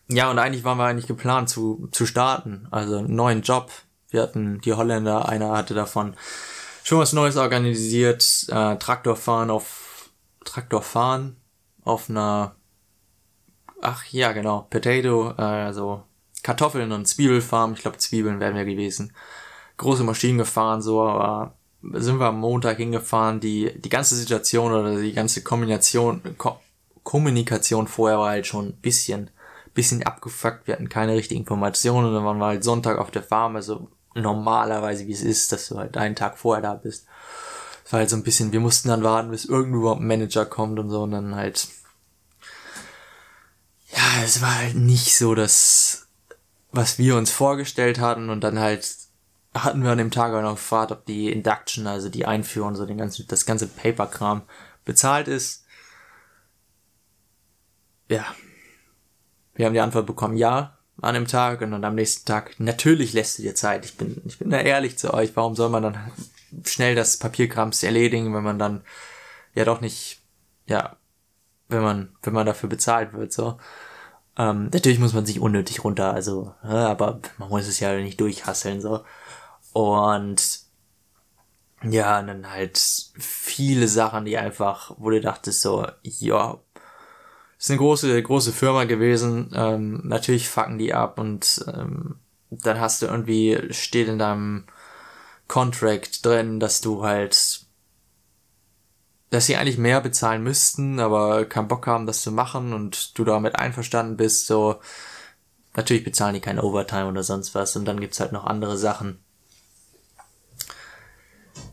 Ja, 0.07 0.29
und 0.29 0.39
eigentlich 0.39 0.63
waren 0.63 0.77
wir 0.77 0.85
eigentlich 0.85 1.07
geplant 1.07 1.49
zu, 1.49 1.87
zu 1.91 2.05
starten, 2.05 2.67
also 2.71 2.97
einen 2.97 3.15
neuen 3.15 3.41
Job. 3.41 3.71
Wir 4.09 4.21
hatten 4.21 4.59
die 4.59 4.73
Holländer, 4.73 5.29
einer 5.29 5.51
hatte 5.51 5.73
davon 5.73 6.15
schon 6.83 6.99
was 6.99 7.13
Neues 7.13 7.37
organisiert, 7.37 8.45
äh, 8.49 8.75
Traktorfahren 8.75 9.49
auf 9.49 10.09
Traktorfahren 10.43 11.37
auf 11.83 12.09
einer 12.09 12.55
ach 13.81 14.05
ja 14.05 14.31
genau 14.31 14.67
Potato 14.69 15.31
äh, 15.37 15.41
also 15.41 16.03
Kartoffeln 16.43 16.91
und 16.91 17.07
Zwiebelfarm. 17.07 17.73
Ich 17.73 17.81
glaube 17.81 17.97
Zwiebeln 17.97 18.39
wären 18.39 18.55
wir 18.55 18.65
gewesen. 18.65 19.13
Große 19.77 20.03
Maschinen 20.03 20.37
gefahren 20.37 20.81
so 20.81 21.01
aber 21.03 21.55
sind 21.93 22.19
wir 22.19 22.27
am 22.27 22.39
Montag 22.39 22.77
hingefahren. 22.77 23.39
Die 23.39 23.71
die 23.79 23.89
ganze 23.89 24.15
Situation 24.15 24.71
oder 24.71 24.99
die 24.99 25.13
ganze 25.13 25.43
Kombination 25.43 26.21
Ko 26.37 26.59
Kommunikation 27.03 27.87
vorher 27.87 28.19
war 28.19 28.29
halt 28.29 28.45
schon 28.45 28.67
ein 28.69 28.81
bisschen 28.81 29.31
bisschen 29.73 30.03
abgefuckt. 30.03 30.67
Wir 30.67 30.75
hatten 30.75 30.89
keine 30.89 31.15
richtigen 31.15 31.41
Informationen. 31.41 32.13
Dann 32.13 32.25
waren 32.25 32.37
wir 32.37 32.45
halt 32.45 32.63
Sonntag 32.63 32.97
auf 32.97 33.11
der 33.11 33.23
Farm. 33.23 33.55
Also 33.55 33.89
normalerweise, 34.15 35.07
wie 35.07 35.13
es 35.13 35.21
ist, 35.21 35.51
dass 35.51 35.69
du 35.69 35.77
halt 35.77 35.97
einen 35.97 36.15
Tag 36.15 36.37
vorher 36.37 36.61
da 36.61 36.73
bist. 36.73 37.07
Es 37.85 37.93
war 37.93 37.99
halt 37.99 38.09
so 38.09 38.15
ein 38.15 38.23
bisschen, 38.23 38.51
wir 38.51 38.59
mussten 38.59 38.89
dann 38.89 39.03
warten, 39.03 39.31
bis 39.31 39.45
irgendwo 39.45 39.91
ein 39.91 40.05
Manager 40.05 40.45
kommt 40.45 40.79
und 40.79 40.89
so. 40.89 41.03
Und 41.03 41.11
dann 41.11 41.35
halt, 41.35 41.67
ja, 43.89 44.23
es 44.23 44.41
war 44.41 44.55
halt 44.55 44.75
nicht 44.75 45.17
so 45.17 45.35
das, 45.35 46.07
was 46.71 46.97
wir 46.97 47.17
uns 47.17 47.31
vorgestellt 47.31 47.99
hatten 47.99 48.29
und 48.29 48.41
dann 48.41 48.59
halt 48.59 48.87
hatten 49.53 49.83
wir 49.83 49.91
an 49.91 49.97
dem 49.97 50.11
Tag 50.11 50.33
auch 50.33 50.41
noch 50.41 50.55
gefragt, 50.55 50.91
ob 50.91 51.05
die 51.05 51.31
Induction, 51.31 51.85
also 51.87 52.09
die 52.09 52.25
Einführung, 52.25 52.75
so 52.75 52.85
den 52.85 52.97
ganzen, 52.97 53.27
das 53.27 53.45
ganze 53.45 53.67
Paperkram 53.67 54.43
bezahlt 54.85 55.27
ist. 55.27 55.65
Ja. 58.07 58.25
Wir 59.53 59.65
haben 59.65 59.73
die 59.73 59.81
Antwort 59.81 60.07
bekommen, 60.07 60.37
ja, 60.37 60.77
an 61.01 61.15
dem 61.15 61.27
Tag 61.27 61.61
und 61.61 61.71
dann 61.71 61.83
am 61.83 61.95
nächsten 61.95 62.25
Tag, 62.25 62.59
natürlich 62.59 63.13
lässt 63.13 63.37
du 63.37 63.43
dir 63.43 63.55
Zeit. 63.55 63.85
Ich 63.85 63.97
bin, 63.97 64.21
ich 64.25 64.39
bin 64.39 64.49
da 64.49 64.59
ehrlich 64.59 64.97
zu 64.97 65.13
euch. 65.13 65.35
Warum 65.35 65.55
soll 65.55 65.69
man 65.69 65.83
dann 65.83 66.11
schnell 66.65 66.95
das 66.95 67.17
Papierkrams 67.17 67.83
erledigen, 67.83 68.33
wenn 68.33 68.43
man 68.43 68.59
dann 68.59 68.83
ja 69.53 69.65
doch 69.65 69.81
nicht, 69.81 70.21
ja, 70.67 70.95
wenn 71.67 71.81
man, 71.81 72.15
wenn 72.21 72.33
man 72.33 72.45
dafür 72.45 72.69
bezahlt 72.69 73.13
wird, 73.13 73.33
so. 73.33 73.57
Ähm, 74.37 74.69
natürlich 74.73 74.99
muss 74.99 75.13
man 75.13 75.25
sich 75.25 75.39
unnötig 75.39 75.83
runter, 75.83 76.13
also, 76.13 76.53
aber 76.61 77.19
man 77.37 77.49
muss 77.49 77.67
es 77.67 77.79
ja 77.79 77.93
nicht 77.97 78.19
durchhasseln, 78.19 78.81
so. 78.81 79.03
Und 79.73 80.61
ja, 81.83 82.19
und 82.19 82.27
dann 82.27 82.51
halt 82.51 82.77
viele 82.77 83.87
Sachen, 83.87 84.25
die 84.25 84.37
einfach, 84.37 84.93
wo 84.97 85.09
du 85.09 85.19
dachtest 85.19 85.61
so, 85.61 85.87
ja, 86.03 86.59
ist 87.57 87.69
eine 87.69 87.77
große, 87.77 88.21
große 88.23 88.51
Firma 88.51 88.85
gewesen. 88.85 89.51
Ähm, 89.55 90.01
natürlich 90.03 90.49
fucken 90.49 90.77
die 90.77 90.93
ab 90.93 91.19
und 91.19 91.63
ähm, 91.67 92.19
dann 92.49 92.79
hast 92.79 93.01
du 93.01 93.07
irgendwie, 93.07 93.57
steht 93.71 94.07
in 94.07 94.19
deinem 94.19 94.65
Contract 95.47 96.25
drin, 96.25 96.59
dass 96.59 96.81
du 96.81 97.03
halt, 97.03 97.65
dass 99.31 99.47
sie 99.47 99.55
eigentlich 99.57 99.77
mehr 99.79 100.01
bezahlen 100.01 100.43
müssten, 100.43 100.99
aber 100.99 101.45
keinen 101.45 101.67
Bock 101.67 101.87
haben, 101.87 102.05
das 102.05 102.21
zu 102.21 102.31
machen 102.31 102.73
und 102.73 103.17
du 103.17 103.23
damit 103.23 103.55
einverstanden 103.55 104.17
bist, 104.17 104.45
so, 104.45 104.79
natürlich 105.75 106.03
bezahlen 106.03 106.35
die 106.35 106.41
kein 106.41 106.59
Overtime 106.59 107.07
oder 107.07 107.23
sonst 107.23 107.55
was 107.55 107.75
und 107.75 107.85
dann 107.85 107.99
gibt's 107.99 108.19
halt 108.19 108.33
noch 108.33 108.45
andere 108.45 108.77
Sachen. 108.77 109.19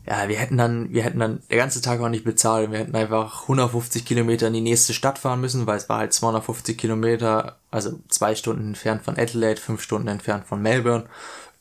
ja, 0.09 0.27
wir 0.27 0.37
hätten 0.37 0.57
dann, 0.57 0.91
wir 0.91 1.03
hätten 1.03 1.19
dann 1.19 1.43
der 1.51 1.57
ganze 1.57 1.81
Tag 1.81 1.99
auch 2.01 2.09
nicht 2.09 2.23
bezahlt. 2.23 2.71
Wir 2.71 2.79
hätten 2.79 2.95
einfach 2.95 3.43
150 3.43 4.05
Kilometer 4.05 4.47
in 4.47 4.53
die 4.53 4.61
nächste 4.61 4.93
Stadt 4.93 5.19
fahren 5.19 5.39
müssen, 5.39 5.67
weil 5.67 5.77
es 5.77 5.87
war 5.87 5.99
halt 5.99 6.13
250 6.13 6.77
Kilometer, 6.77 7.59
also 7.69 7.99
zwei 8.07 8.33
Stunden 8.33 8.69
entfernt 8.69 9.03
von 9.03 9.17
Adelaide, 9.17 9.61
fünf 9.61 9.81
Stunden 9.83 10.07
entfernt 10.07 10.45
von 10.47 10.61
Melbourne, 10.63 11.05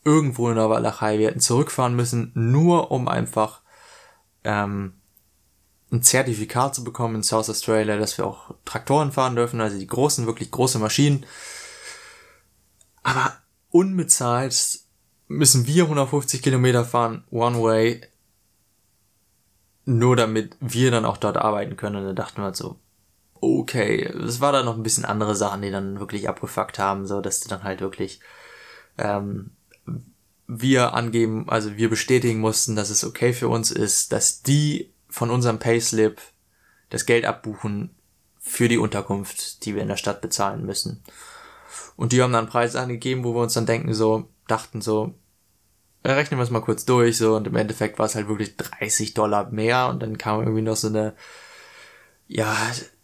irgendwo 0.02 0.48
in 0.48 0.56
der 0.56 0.70
Walachei. 0.70 1.18
Wir 1.18 1.28
hätten 1.28 1.40
zurückfahren 1.40 1.94
müssen, 1.94 2.32
nur 2.34 2.90
um 2.90 3.06
einfach 3.08 3.60
ähm, 4.44 4.94
ein 5.90 6.02
Zertifikat 6.02 6.74
zu 6.74 6.84
bekommen 6.84 7.16
in 7.16 7.22
South 7.22 7.48
Australia, 7.48 7.96
dass 7.96 8.18
wir 8.18 8.26
auch 8.26 8.54
Traktoren 8.64 9.12
fahren 9.12 9.36
dürfen, 9.36 9.60
also 9.60 9.78
die 9.78 9.86
großen, 9.86 10.26
wirklich 10.26 10.50
große 10.50 10.78
Maschinen. 10.78 11.24
Aber 13.02 13.32
unbezahlt 13.70 14.80
müssen 15.28 15.66
wir 15.66 15.84
150 15.84 16.42
Kilometer 16.42 16.84
fahren, 16.84 17.24
one 17.30 17.62
way, 17.62 18.00
nur 19.84 20.16
damit 20.16 20.56
wir 20.60 20.90
dann 20.90 21.06
auch 21.06 21.16
dort 21.16 21.38
arbeiten 21.38 21.76
können. 21.76 21.96
Und 21.96 22.04
da 22.04 22.12
dachten 22.12 22.38
wir 22.38 22.44
halt 22.44 22.56
so, 22.56 22.78
okay, 23.40 24.04
es 24.04 24.40
war 24.40 24.52
dann 24.52 24.66
noch 24.66 24.76
ein 24.76 24.82
bisschen 24.82 25.06
andere 25.06 25.34
Sachen, 25.34 25.62
die 25.62 25.70
dann 25.70 26.00
wirklich 26.00 26.28
abgefuckt 26.28 26.78
haben, 26.78 27.06
so 27.06 27.20
dass 27.20 27.40
dann 27.40 27.62
halt 27.62 27.80
wirklich 27.80 28.20
ähm, 28.98 29.52
wir 30.46 30.94
angeben, 30.94 31.48
also 31.48 31.76
wir 31.76 31.88
bestätigen 31.88 32.40
mussten, 32.40 32.76
dass 32.76 32.90
es 32.90 33.04
okay 33.04 33.32
für 33.32 33.48
uns 33.48 33.70
ist, 33.70 34.12
dass 34.12 34.42
die 34.42 34.92
von 35.18 35.30
unserem 35.30 35.58
Payslip 35.58 36.20
das 36.90 37.04
Geld 37.04 37.24
abbuchen 37.24 37.90
für 38.38 38.68
die 38.68 38.78
Unterkunft, 38.78 39.64
die 39.64 39.74
wir 39.74 39.82
in 39.82 39.88
der 39.88 39.96
Stadt 39.96 40.20
bezahlen 40.20 40.64
müssen. 40.64 41.02
Und 41.96 42.12
die 42.12 42.22
haben 42.22 42.32
dann 42.32 42.48
Preise 42.48 42.80
angegeben, 42.80 43.24
wo 43.24 43.34
wir 43.34 43.42
uns 43.42 43.54
dann 43.54 43.66
denken 43.66 43.92
so, 43.94 44.28
dachten 44.46 44.80
so, 44.80 45.14
rechnen 46.04 46.38
wir 46.38 46.44
es 46.44 46.50
mal 46.50 46.60
kurz 46.60 46.84
durch, 46.84 47.18
so, 47.18 47.34
und 47.34 47.48
im 47.48 47.56
Endeffekt 47.56 47.98
war 47.98 48.06
es 48.06 48.14
halt 48.14 48.28
wirklich 48.28 48.56
30 48.56 49.14
Dollar 49.14 49.50
mehr 49.50 49.88
und 49.88 50.00
dann 50.00 50.18
kam 50.18 50.40
irgendwie 50.40 50.62
noch 50.62 50.76
so 50.76 50.86
eine, 50.86 51.14
ja, 52.28 52.56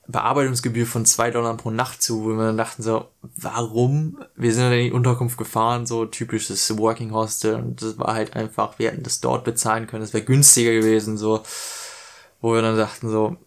Bearbeitungsgebühr 0.07 0.87
von 0.87 1.07
zwei 1.07 1.33
Dollar 1.33 1.57
pro 1.57 1.71
Nacht 1.71 2.01
zu, 2.01 2.25
wo 2.25 2.29
wir 2.29 2.47
dann 2.47 2.59
dachten 2.59 2.83
so, 2.83 3.09
warum? 3.23 4.19
Wir 4.37 4.55
sind 4.55 4.71
in 4.71 4.85
die 4.85 4.93
Unterkunft 4.93 5.37
gefahren, 5.37 5.87
so 5.87 6.05
typisches 6.07 6.79
Working 6.79 7.13
Hostel 7.13 7.57
und 7.57 7.83
das 7.83 7.99
war 7.99 8.15
halt 8.15 8.37
einfach, 8.37 8.79
wir 8.79 8.93
hätten 8.93 9.03
das 9.03 9.21
dort 9.21 9.45
bezahlen 9.45 9.89
können, 9.89 10.03
das 10.03 10.15
wäre 10.15 10.25
günstiger 10.25 10.73
gewesen, 10.73 11.17
so, 11.17 11.43
wo 12.45 12.53
wir 12.53 12.61
dann 12.61 12.77
dachten 12.77 13.09
so, 13.09 13.39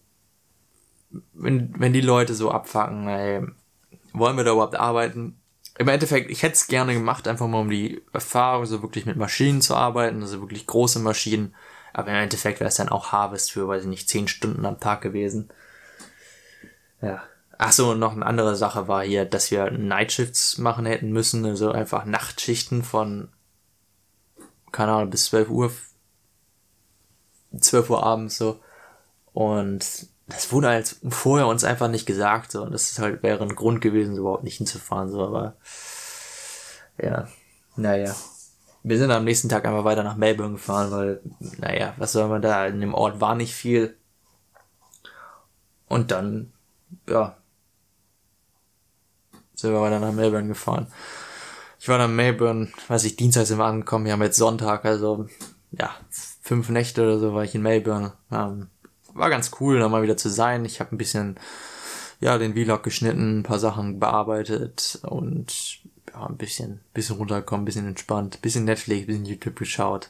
wenn, 1.33 1.79
wenn 1.79 1.93
die 1.93 2.01
Leute 2.01 2.33
so 2.33 2.49
abfacken, 2.49 3.07
ey, 3.07 3.45
wollen 4.13 4.37
wir 4.37 4.43
da 4.43 4.53
überhaupt 4.53 4.75
arbeiten? 4.75 5.39
im 5.77 5.87
Endeffekt, 5.87 6.31
ich 6.31 6.41
hätte 6.41 6.55
es 6.55 6.65
gerne 6.65 6.95
gemacht, 6.95 7.27
einfach 7.27 7.45
mal 7.45 7.59
um 7.59 7.69
die 7.69 8.01
Erfahrung, 8.11 8.65
so 8.65 8.81
wirklich 8.81 9.05
mit 9.05 9.15
Maschinen 9.15 9.61
zu 9.61 9.75
arbeiten, 9.75 10.23
also 10.23 10.41
wirklich 10.41 10.65
große 10.65 10.97
Maschinen. 10.97 11.53
Aber 11.93 12.09
im 12.09 12.15
Endeffekt 12.15 12.59
wäre 12.59 12.69
es 12.69 12.77
dann 12.77 12.89
auch 12.89 13.11
Harvest 13.11 13.51
für, 13.51 13.67
weiß 13.67 13.83
ich 13.83 13.87
nicht, 13.87 14.09
zehn 14.09 14.27
Stunden 14.27 14.65
am 14.65 14.79
Tag 14.79 15.01
gewesen. 15.01 15.49
Ja. 16.99 17.21
Ach 17.59 17.71
so, 17.71 17.91
und 17.91 17.99
noch 17.99 18.13
eine 18.13 18.25
andere 18.25 18.55
Sache 18.55 18.87
war 18.87 19.03
hier, 19.03 19.25
dass 19.25 19.51
wir 19.51 19.69
Nightshifts 19.69 20.57
machen 20.57 20.87
hätten 20.87 21.11
müssen, 21.11 21.45
also 21.45 21.71
einfach 21.71 22.05
Nachtschichten 22.05 22.81
von, 22.83 23.29
keine 24.71 24.93
Ahnung, 24.93 25.11
bis 25.11 25.25
12 25.25 25.49
Uhr, 25.49 25.71
12 27.59 27.89
Uhr 27.91 28.03
abends 28.03 28.37
so. 28.37 28.59
Und 29.37 30.07
das 30.25 30.51
wurde 30.51 30.69
halt 30.69 30.95
vorher 31.09 31.45
uns 31.45 31.63
einfach 31.63 31.89
nicht 31.89 32.07
gesagt, 32.07 32.51
so. 32.51 32.63
Und 32.63 32.71
das 32.71 32.89
ist 32.89 32.97
halt, 32.97 33.21
wäre 33.21 33.43
ein 33.43 33.53
Grund 33.53 33.81
gewesen, 33.81 34.15
so 34.15 34.21
überhaupt 34.21 34.43
nicht 34.43 34.57
hinzufahren, 34.57 35.11
so, 35.11 35.23
aber, 35.23 35.57
ja, 36.99 37.27
naja. 37.75 38.15
Wir 38.81 38.97
sind 38.97 39.11
am 39.11 39.25
nächsten 39.25 39.47
Tag 39.47 39.65
einfach 39.65 39.83
weiter 39.83 40.01
nach 40.01 40.15
Melbourne 40.15 40.53
gefahren, 40.53 40.89
weil, 40.89 41.21
naja, 41.59 41.93
was 41.97 42.13
soll 42.13 42.27
man 42.29 42.41
da, 42.41 42.65
in 42.65 42.81
dem 42.81 42.95
Ort 42.95 43.21
war 43.21 43.35
nicht 43.35 43.53
viel. 43.53 43.95
Und 45.87 46.09
dann, 46.09 46.51
ja, 47.07 47.37
sind 49.53 49.71
wir 49.71 49.81
weiter 49.81 49.99
nach 49.99 50.13
Melbourne 50.13 50.47
gefahren. 50.47 50.91
Ich 51.79 51.89
war 51.89 51.99
dann 51.99 52.09
in 52.09 52.15
Melbourne, 52.15 52.71
weiß 52.87 53.03
ich, 53.03 53.17
Dienstag 53.17 53.45
sind 53.45 53.59
wir 53.59 53.65
angekommen, 53.65 54.05
wir 54.05 54.13
haben 54.13 54.23
jetzt 54.23 54.37
Sonntag, 54.37 54.83
also, 54.83 55.27
ja, 55.73 55.91
fünf 56.41 56.69
Nächte 56.69 57.03
oder 57.03 57.19
so 57.19 57.35
war 57.35 57.43
ich 57.43 57.53
in 57.53 57.61
Melbourne. 57.61 58.13
Ähm, 58.31 58.69
war 59.13 59.29
ganz 59.29 59.51
cool, 59.59 59.79
da 59.79 59.89
mal 59.89 60.03
wieder 60.03 60.17
zu 60.17 60.29
sein. 60.29 60.65
Ich 60.65 60.79
habe 60.79 60.95
ein 60.95 60.97
bisschen, 60.97 61.39
ja, 62.19 62.37
den 62.37 62.53
Vlog 62.53 62.83
geschnitten, 62.83 63.39
ein 63.39 63.43
paar 63.43 63.59
Sachen 63.59 63.99
bearbeitet 63.99 64.99
und 65.03 65.79
ja, 66.11 66.25
ein 66.25 66.37
bisschen, 66.37 66.81
bisschen 66.93 67.17
runtergekommen, 67.17 67.65
bisschen 67.65 67.87
entspannt, 67.87 68.41
bisschen 68.41 68.65
Netflix, 68.65 69.07
bisschen 69.07 69.25
YouTube 69.25 69.55
geschaut. 69.55 70.09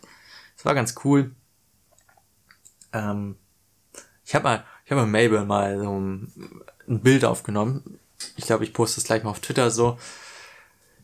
Es 0.58 0.66
war 0.66 0.74
ganz 0.74 0.96
cool. 1.04 1.32
Ähm, 2.94 3.36
ich 4.26 4.36
habe 4.36 4.44
mal, 4.44 4.66
ich 4.86 4.92
habe 4.92 5.02
mal 5.02 5.08
Mabel 5.08 5.46
mal 5.46 5.80
so 5.80 6.00
ein, 6.00 6.32
ein 6.88 7.02
Bild 7.02 7.26
aufgenommen. 7.26 8.00
Ich 8.36 8.46
glaube, 8.46 8.64
ich 8.64 8.74
poste 8.74 9.00
es 9.00 9.06
gleich 9.06 9.24
mal 9.24 9.30
auf 9.30 9.40
Twitter 9.40 9.70
so. 9.72 9.98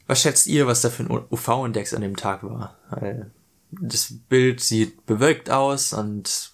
Was 0.08 0.22
schätzt 0.22 0.48
ihr, 0.48 0.68
was 0.68 0.82
da 0.82 0.90
für 0.90 1.04
ein 1.04 1.10
UV-Index 1.30 1.94
an 1.94 2.02
dem 2.02 2.16
Tag 2.16 2.44
war? 2.44 2.78
Weil 2.90 3.32
das 3.72 4.14
Bild 4.30 4.60
sieht 4.60 5.06
bewölkt 5.06 5.50
aus 5.50 5.94
und 5.94 6.53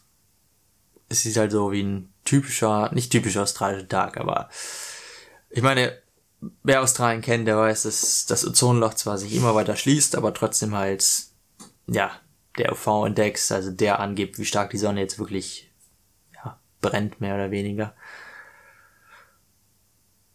es 1.10 1.26
ist 1.26 1.38
halt 1.38 1.52
so 1.52 1.72
wie 1.72 1.84
ein 1.84 2.13
typischer, 2.24 2.91
nicht 2.93 3.12
typischer 3.12 3.43
australischer 3.43 3.88
Tag, 3.88 4.17
aber 4.17 4.50
ich 5.50 5.63
meine, 5.63 5.98
wer 6.63 6.82
Australien 6.82 7.22
kennt, 7.22 7.48
der 7.48 7.58
weiß, 7.58 7.84
dass 7.84 8.26
das 8.28 8.45
Ozonloch 8.45 8.93
zwar 8.93 9.17
sich 9.17 9.36
immer 9.36 9.56
weiter 9.56 9.76
schließt, 9.76 10.15
aber 10.15 10.34
trotzdem 10.34 10.76
halt, 10.76 11.04
ja, 11.88 12.12
der 12.58 12.72
UV-Index, 12.72 13.52
also 13.52 13.72
der 13.72 14.00
angibt, 14.00 14.38
wie 14.38 14.45
stark 14.45 14.69
die 14.69 14.78
Sonne 14.78 15.02
jetzt 15.02 15.19
wirklich, 15.19 15.72
ja, 16.36 16.60
brennt, 16.82 17.19
mehr 17.19 17.36
oder 17.36 17.52
weniger, 17.52 17.93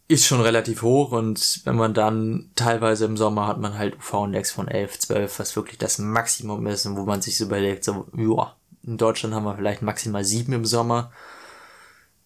ist 0.07 0.27
schon 0.27 0.41
relativ 0.41 0.83
hoch 0.83 1.13
und 1.13 1.63
wenn 1.65 1.77
man 1.77 1.95
dann 1.95 2.51
teilweise 2.57 3.07
im 3.07 3.17
Sommer 3.17 3.47
hat 3.47 3.59
man 3.59 3.79
halt 3.79 3.97
UV-Index 3.97 4.51
von 4.51 4.69
11, 4.69 4.99
12, 4.99 5.39
was 5.39 5.57
wirklich 5.57 5.79
das 5.79 5.99
Maximum 5.99 6.67
ist 6.67 6.85
und 6.87 6.97
wo 6.97 7.05
man 7.05 7.23
sich 7.23 7.39
so 7.39 7.45
überlegt, 7.45 7.85
so, 7.85 8.07
ja, 8.15 8.55
in 8.87 8.97
Deutschland 8.97 9.35
haben 9.35 9.45
wir 9.45 9.57
vielleicht 9.57 9.83
maximal 9.83 10.25
sieben 10.25 10.53
im 10.53 10.65
Sommer, 10.65 11.13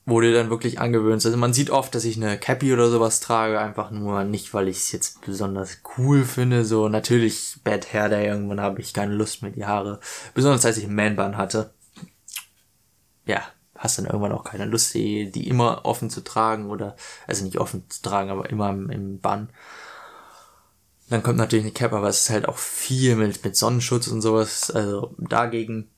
wo 0.07 0.21
du 0.21 0.33
dann 0.33 0.51
wirklich 0.51 0.81
angewöhnst. 0.81 1.27
Also 1.27 1.39
man 1.39 1.53
sieht 1.53 1.71
oft, 1.71 1.95
dass 1.95 2.05
ich 2.05 2.17
eine 2.17 2.39
Cappy 2.39 2.73
oder 2.73 2.89
sowas 2.89 3.21
trage, 3.21 3.61
einfach 3.61 3.91
nur 3.91 4.25
nicht, 4.25 4.55
weil 4.55 4.69
ich 4.69 4.79
es 4.79 4.93
jetzt 4.93 5.21
besonders 5.25 5.79
cool 5.99 6.25
finde. 6.25 6.65
So 6.65 6.89
natürlich 6.89 7.57
Bad 7.63 7.93
Hair 7.93 8.09
Day, 8.09 8.27
irgendwann 8.27 8.61
habe 8.61 8.81
ich 8.81 8.95
keine 8.95 9.15
Lust 9.15 9.43
mehr, 9.43 9.51
die 9.51 9.67
Haare. 9.67 10.01
Besonders 10.35 10.65
als 10.65 10.79
ich 10.79 10.85
einen 10.85 10.95
Man-Bun 10.95 11.37
hatte. 11.37 11.75
Ja, 13.27 13.43
hast 13.77 13.99
dann 13.99 14.07
irgendwann 14.07 14.33
auch 14.33 14.45
keine 14.45 14.65
Lust, 14.65 14.95
die, 14.95 15.31
die 15.31 15.47
immer 15.47 15.85
offen 15.85 16.11
zu 16.11 16.23
tragen 16.23 16.71
oder, 16.71 16.97
also 17.27 17.45
nicht 17.45 17.59
offen 17.59 17.85
zu 17.89 18.03
tragen, 18.03 18.31
aber 18.31 18.49
immer 18.51 18.71
im, 18.71 18.91
im 18.91 19.21
Bann. 19.21 19.51
Dann 21.11 21.23
kommt 21.23 21.39
natürlich 21.39 21.65
eine 21.65 21.73
Cap, 21.73 21.93
aber 21.93 22.09
es 22.09 22.25
ist 22.25 22.31
halt 22.31 22.49
auch 22.49 22.59
viel 22.59 23.17
mit, 23.17 23.45
mit 23.45 23.57
Sonnenschutz 23.57 24.09
und 24.09 24.21
sowas. 24.21 24.71
Also 24.71 25.15
dagegen 25.19 25.91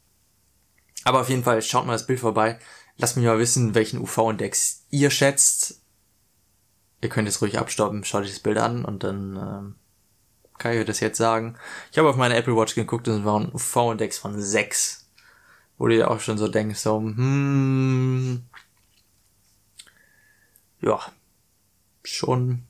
aber 1.05 1.21
auf 1.21 1.29
jeden 1.29 1.45
Fall, 1.45 1.63
schaut 1.63 1.87
mal 1.87 1.93
das 1.93 2.07
Bild 2.07 2.21
vorbei. 2.21 2.59
Lasst 2.97 3.17
mich 3.17 3.27
mal 3.27 3.39
wissen, 3.39 3.75
welchen 3.75 4.01
UV-Index 4.01 4.87
ihr 4.91 5.11
schätzt. 5.11 5.81
Ihr 7.03 7.09
könnt 7.09 7.27
jetzt 7.27 7.41
ruhig 7.41 7.59
abstoppen, 7.59 8.05
schaut 8.05 8.23
euch 8.25 8.31
das 8.31 8.41
Bild 8.41 8.59
an 8.59 8.85
und 8.85 9.05
dann 9.05 9.37
ähm, 9.37 9.75
kann 10.59 10.73
ich 10.73 10.81
euch 10.81 10.87
das 10.87 11.01
jetzt 11.01 11.17
sagen. 11.17 11.57
Ich 11.91 11.99
habe 11.99 12.11
auf 12.11 12.17
meine 12.17 12.37
Apple 12.37 12.55
Watch 12.55 12.75
geguckt 12.75 13.09
und 13.09 13.21
es 13.21 13.25
war 13.25 13.41
ein 13.41 13.53
UV-Index 13.53 14.19
von 14.19 14.41
6. 14.41 15.09
Wo 15.79 15.89
du 15.89 15.95
dir 15.95 16.11
auch 16.11 16.21
schon 16.21 16.37
so 16.37 16.47
denkst, 16.47 16.79
so, 16.79 16.99
hm, 16.99 18.45
ja, 20.83 21.01
schon, 22.05 22.65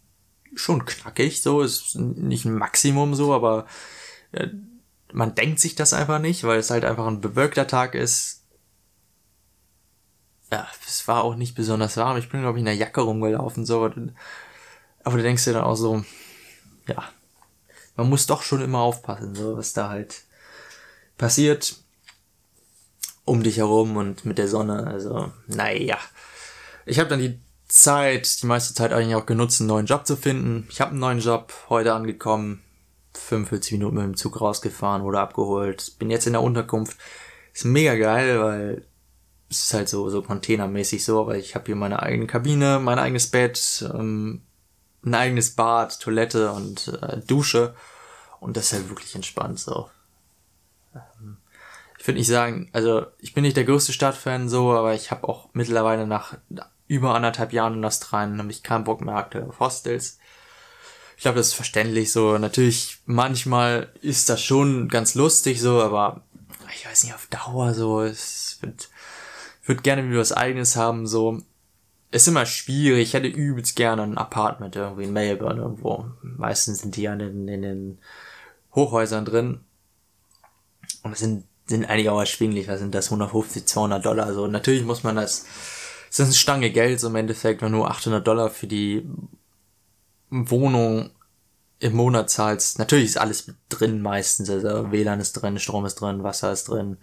schon 0.55 0.85
knackig, 0.85 1.43
so, 1.43 1.63
ist 1.63 1.97
nicht 1.97 2.45
ein 2.45 2.55
Maximum 2.55 3.17
so, 3.17 3.35
aber 3.35 3.67
äh, 4.31 4.49
man 5.13 5.35
denkt 5.35 5.61
sich 5.61 5.75
das 5.75 5.93
einfach 5.93 6.19
nicht, 6.19 6.45
weil 6.45 6.59
es 6.59 6.71
halt 6.71 6.85
einfach 6.85 7.07
ein 7.07 7.21
bewölkter 7.21 7.67
Tag 7.67 7.95
ist. 7.95 8.45
Ja, 10.53 10.67
es 10.87 11.07
war 11.07 11.23
auch 11.25 11.37
nicht 11.37 11.55
besonders 11.55 11.97
warm. 11.97 12.17
Ich 12.17 12.29
bin, 12.29 12.41
glaube 12.41 12.59
ich, 12.59 12.61
in 12.61 12.67
der 12.67 12.75
Jacke 12.75 13.01
rumgelaufen, 13.03 13.65
so. 13.65 13.85
Aber 13.85 15.17
du 15.17 15.23
denkst 15.23 15.45
dir 15.45 15.53
dann 15.53 15.65
auch 15.65 15.77
so, 15.77 16.05
ja, 16.87 17.05
man 17.97 18.09
muss 18.09 18.27
doch 18.27 18.43
schon 18.43 18.63
immer 18.63 18.81
aufpassen, 18.81 19.35
so, 19.35 19.57
was 19.57 19.73
da 19.73 19.89
halt 19.89 20.25
passiert 21.17 21.77
um 23.25 23.45
dich 23.45 23.59
herum 23.59 23.97
und 23.97 24.25
mit 24.25 24.39
der 24.39 24.49
Sonne. 24.49 24.87
Also, 24.89 25.33
naja. 25.47 25.99
Ich 26.85 26.99
habe 26.99 27.09
dann 27.09 27.21
die 27.21 27.39
Zeit, 27.69 28.43
die 28.43 28.47
meiste 28.47 28.75
Zeit 28.75 28.93
eigentlich 28.93 29.15
auch 29.15 29.27
genutzt, 29.27 29.61
einen 29.61 29.69
neuen 29.69 29.87
Job 29.87 30.05
zu 30.05 30.17
finden. 30.17 30.67
Ich 30.69 30.81
habe 30.81 30.91
einen 30.91 31.01
neuen 31.01 31.21
Job 31.21 31.53
heute 31.69 31.95
angekommen. 31.95 32.61
45 33.15 33.73
Minuten 33.73 33.97
mit 33.97 34.05
dem 34.05 34.17
Zug 34.17 34.41
rausgefahren, 34.41 35.03
wurde 35.03 35.21
abgeholt. 35.21 35.99
Bin 35.99 36.11
jetzt 36.11 36.27
in 36.27 36.33
der 36.33 36.43
Unterkunft. 36.43 36.99
Ist 37.53 37.65
mega 37.65 37.95
geil, 37.97 38.41
weil 38.41 38.87
es 39.51 39.65
ist 39.65 39.75
halt 39.75 39.89
so, 39.89 40.09
so 40.09 40.23
containermäßig 40.23 41.05
so, 41.05 41.21
aber 41.21 41.37
ich 41.37 41.55
habe 41.55 41.67
hier 41.67 41.77
meine 41.77 42.03
eigene 42.03 42.27
Kabine, 42.27 42.79
mein 42.79 43.01
eigenes 43.01 43.31
Bett, 43.31 43.85
ähm, 43.93 44.43
ein 45.05 45.15
eigenes 45.15 45.57
Bad, 45.57 46.01
Toilette 46.01 46.53
und 46.53 46.89
äh, 47.03 47.19
Dusche. 47.27 47.75
Und 48.39 48.57
das 48.57 48.67
ist 48.67 48.73
halt 48.75 48.89
wirklich 48.89 49.15
entspannt 49.15 49.59
so. 49.59 49.91
Ähm, 50.95 51.39
ich 51.99 52.07
würde 52.07 52.19
nicht 52.19 52.29
sagen, 52.29 52.71
also 52.73 53.07
ich 53.19 53.35
bin 53.35 53.43
nicht 53.43 53.57
der 53.57 53.65
größte 53.65 53.93
Stadtfan 53.93 54.49
so, 54.49 54.73
aber 54.73 54.95
ich 54.95 55.11
habe 55.11 55.29
auch 55.29 55.49
mittlerweile 55.53 56.07
nach 56.07 56.39
über 56.87 57.15
anderthalb 57.15 57.53
Jahren 57.53 57.75
in 57.75 57.85
Australien 57.85 58.37
nämlich 58.37 58.63
keinen 58.63 58.85
Bock 58.85 59.01
mehr 59.01 59.29
auf 59.47 59.61
Hostels. 59.61 60.19
Ich 61.21 61.23
glaube, 61.23 61.37
das 61.37 61.49
ist 61.49 61.55
verständlich 61.55 62.13
so. 62.13 62.39
Natürlich, 62.39 62.97
manchmal 63.05 63.93
ist 64.01 64.31
das 64.31 64.43
schon 64.43 64.89
ganz 64.89 65.15
lustig 65.15 65.61
so, 65.61 65.83
aber 65.83 66.23
ich 66.75 66.87
weiß 66.87 67.05
nicht, 67.05 67.15
auf 67.15 67.27
Dauer 67.27 67.75
so. 67.75 68.01
Es 68.01 68.57
wird, 68.63 68.89
würde 69.67 69.83
gerne 69.83 70.09
wieder 70.09 70.21
was 70.21 70.33
eigenes 70.33 70.77
haben, 70.77 71.07
so. 71.07 71.43
Ist 72.11 72.27
immer 72.27 72.47
schwierig. 72.47 73.09
Ich 73.09 73.13
hätte 73.13 73.29
übelst 73.29 73.77
gerne 73.77 74.01
ein 74.01 74.17
Apartment 74.17 74.75
irgendwie 74.77 75.05
in 75.05 75.13
Melbourne 75.13 75.61
irgendwo. 75.61 76.07
Meistens 76.23 76.79
sind 76.79 76.97
die 76.97 77.03
ja 77.03 77.13
in, 77.13 77.49
in 77.49 77.61
den 77.61 77.99
Hochhäusern 78.75 79.27
drin. 79.27 79.61
Und 81.03 81.13
es 81.13 81.19
sind, 81.19 81.45
sind 81.67 81.85
eigentlich 81.85 82.09
auch 82.09 82.21
erschwinglich. 82.21 82.67
Was 82.67 82.81
sind 82.81 82.95
das? 82.95 83.09
150, 83.09 83.67
200 83.67 84.07
Dollar. 84.07 84.33
So, 84.33 84.47
natürlich 84.47 84.85
muss 84.85 85.03
man 85.03 85.17
das, 85.17 85.45
das 86.09 86.21
ist 86.21 86.25
eine 86.25 86.33
Stange 86.33 86.71
Geld 86.71 86.99
so 86.99 87.09
im 87.09 87.17
Endeffekt, 87.17 87.61
wenn 87.61 87.73
du 87.73 87.85
800 87.85 88.27
Dollar 88.27 88.49
für 88.49 88.67
die 88.67 89.07
Wohnung 90.31 91.11
im 91.81 91.95
Monat 91.95 92.31
zahlst. 92.31 92.79
Natürlich 92.79 93.07
ist 93.07 93.19
alles 93.19 93.53
drin 93.69 94.03
meistens. 94.03 94.51
Also 94.51 94.93
WLAN 94.93 95.21
ist 95.21 95.33
drin, 95.33 95.59
Strom 95.59 95.87
ist 95.87 95.97
drin, 95.97 96.23
Wasser 96.23 96.53
ist 96.53 96.69
drin. 96.69 96.99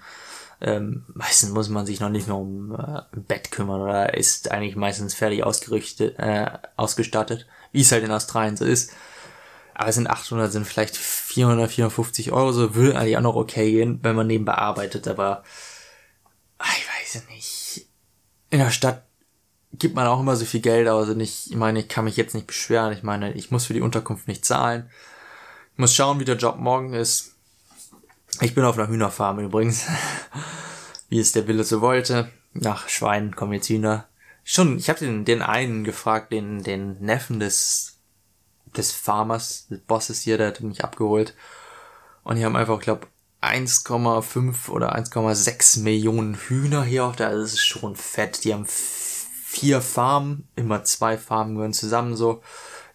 Ähm, 0.60 1.06
meistens 1.14 1.52
muss 1.52 1.70
man 1.70 1.86
sich 1.86 2.00
noch 2.00 2.10
nicht 2.10 2.28
mehr 2.28 2.38
um 2.38 2.74
äh, 2.74 3.02
Bett 3.16 3.52
kümmern 3.52 3.82
oder 3.82 4.16
ist 4.16 4.50
eigentlich 4.52 4.76
meistens 4.76 5.14
fertig 5.14 5.44
ausgerichtet, 5.44 6.18
äh, 6.18 6.50
ausgestattet, 6.76 7.48
wie 7.72 7.82
es 7.82 7.92
halt 7.92 8.04
in 8.04 8.12
Australien 8.12 8.58
so 8.58 8.66
ist. 8.66 8.92
Aber 9.76 9.90
es 9.90 9.96
sind 9.96 10.10
800, 10.10 10.52
sind 10.52 10.66
vielleicht 10.66 10.98
400, 10.98 11.70
450 11.70 12.32
Euro, 12.32 12.52
so 12.52 12.74
würde 12.74 12.98
eigentlich 12.98 13.18
auch 13.18 13.22
noch 13.22 13.36
okay 13.36 13.72
gehen, 13.72 14.00
wenn 14.02 14.16
man 14.16 14.26
nebenbei 14.26 14.56
arbeitet, 14.56 15.08
aber 15.08 15.44
ach, 16.58 16.76
ich 16.76 16.88
weiß 16.88 17.28
nicht. 17.30 17.88
In 18.50 18.58
der 18.60 18.72
Stadt 18.72 19.07
gibt 19.74 19.96
man 19.96 20.08
auch 20.08 20.20
immer 20.20 20.36
so 20.36 20.46
viel 20.46 20.62
Geld 20.62 20.88
aus 20.88 21.10
und 21.10 21.20
ich, 21.20 21.52
ich 21.52 21.58
meine, 21.58 21.80
ich 21.80 21.88
kann 21.88 22.06
mich 22.06 22.18
jetzt 22.18 22.34
nicht 22.34 22.48
beschweren. 22.48 22.94
Ich 22.94 23.04
meine, 23.04 23.34
ich 23.34 23.52
muss 23.52 23.66
für 23.66 23.74
die 23.74 23.82
Unterkunft 23.82 24.28
nicht 24.28 24.46
zahlen. 24.46 24.90
Ich 25.74 25.80
muss 25.80 25.94
schauen, 25.94 26.20
wie 26.20 26.26
der 26.26 26.38
Job 26.38 26.58
morgen 26.58 26.94
ist. 26.94 27.36
Ich 28.42 28.56
bin 28.56 28.64
auf 28.64 28.78
einer 28.78 28.88
Hühnerfarm 28.88 29.40
übrigens. 29.40 29.86
wie 31.10 31.20
es 31.20 31.32
der 31.32 31.48
Wille 31.48 31.64
so 31.64 31.82
wollte. 31.82 32.32
Nach 32.54 32.90
Schweinen 32.90 33.36
kommen 33.36 33.54
jetzt 33.54 33.70
Hühner. 33.70 34.08
Schon, 34.44 34.78
ich 34.78 34.90
habe 34.90 35.00
den, 35.00 35.26
den 35.26 35.42
einen 35.42 35.84
gefragt, 35.84 36.32
den, 36.32 36.64
den 36.64 37.00
Neffen 37.02 37.40
des, 37.40 37.98
des 38.76 38.92
Farmers, 38.92 39.68
des 39.70 39.80
Bosses 39.82 40.22
hier, 40.22 40.38
der 40.38 40.48
hat 40.48 40.62
mich 40.62 40.84
abgeholt. 40.84 41.36
Und 42.24 42.38
die 42.38 42.46
haben 42.46 42.56
einfach, 42.56 42.80
glaube 42.80 43.08
1,5 43.42 44.70
oder 44.70 44.96
1,6 44.96 45.82
Millionen 45.82 46.36
Hühner 46.36 46.84
hier 46.84 47.06
auf 47.06 47.16
der, 47.16 47.28
also 47.28 47.44
das 47.44 47.54
ist 47.54 47.66
schon 47.66 47.96
fett. 47.96 48.44
Die 48.44 48.54
haben 48.54 48.66
vier 49.50 49.82
Farmen, 49.82 50.46
immer 50.58 50.84
zwei 50.84 51.18
Farmen 51.18 51.56
gehören 51.56 51.74
zusammen 51.74 52.18
so. 52.18 52.42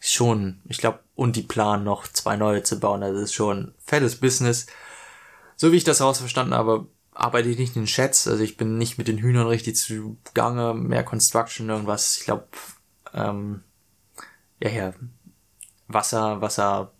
Schon, 0.00 0.60
ich 0.68 0.78
glaube, 0.78 0.98
und 1.14 1.36
die 1.36 1.42
planen 1.42 1.84
noch 1.84 2.06
zwei 2.06 2.36
neue 2.36 2.62
zu 2.62 2.78
bauen. 2.78 3.02
Also 3.02 3.20
das 3.20 3.30
ist 3.30 3.34
schon 3.34 3.74
fettes 3.78 4.20
Business. 4.20 4.66
So 5.56 5.72
wie 5.72 5.76
ich 5.76 5.84
das 5.84 6.02
rausverstanden 6.02 6.54
habe, 6.54 6.88
arbeite 7.12 7.48
ich 7.48 7.58
nicht 7.58 7.74
in 7.76 7.86
Chats. 7.86 8.28
Also 8.28 8.42
ich 8.42 8.58
bin 8.58 8.76
nicht 8.76 8.98
mit 8.98 9.08
den 9.08 9.18
Hühnern 9.18 9.46
richtig 9.46 9.76
zu 9.76 10.18
Gange, 10.34 10.74
mehr 10.74 11.04
Construction, 11.04 11.70
irgendwas. 11.70 12.18
Ich 12.18 12.24
glaube, 12.24 12.48
ähm, 13.14 13.62
ja, 14.60 14.68
ja, 14.68 14.92
Wasser, 15.88 16.42
Wasser, 16.42 16.92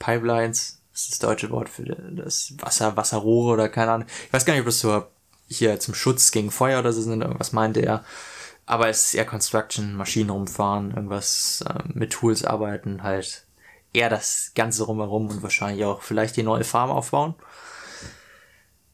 Pipelines, 0.00 0.82
das 0.92 1.02
ist 1.02 1.12
das 1.12 1.18
deutsche 1.20 1.50
Wort 1.50 1.68
für 1.68 1.84
das 1.84 2.54
Wasser, 2.58 2.96
Wasserrohre 2.96 3.52
oder 3.52 3.68
keine 3.68 3.92
Ahnung. 3.92 4.08
Ich 4.26 4.32
weiß 4.32 4.44
gar 4.44 4.54
nicht, 4.54 4.62
ob 4.62 4.66
das 4.66 4.80
so 4.80 5.04
hier 5.46 5.78
zum 5.78 5.94
Schutz 5.94 6.32
gegen 6.32 6.50
Feuer 6.50 6.80
oder 6.80 6.92
so 6.92 7.02
sind, 7.02 7.22
irgendwas 7.22 7.52
meinte 7.52 7.80
er. 7.80 8.04
Aber 8.70 8.88
es 8.88 9.06
ist 9.06 9.14
eher 9.14 9.24
Construction, 9.24 9.96
Maschinen 9.96 10.30
rumfahren, 10.30 10.92
irgendwas 10.92 11.64
äh, 11.68 11.82
mit 11.92 12.12
Tools 12.12 12.44
arbeiten, 12.44 13.02
halt 13.02 13.44
eher 13.92 14.08
das 14.08 14.52
Ganze 14.54 14.84
rumherum 14.84 15.28
und 15.28 15.42
wahrscheinlich 15.42 15.84
auch 15.84 16.02
vielleicht 16.02 16.36
die 16.36 16.44
neue 16.44 16.62
Farm 16.62 16.88
aufbauen. 16.88 17.34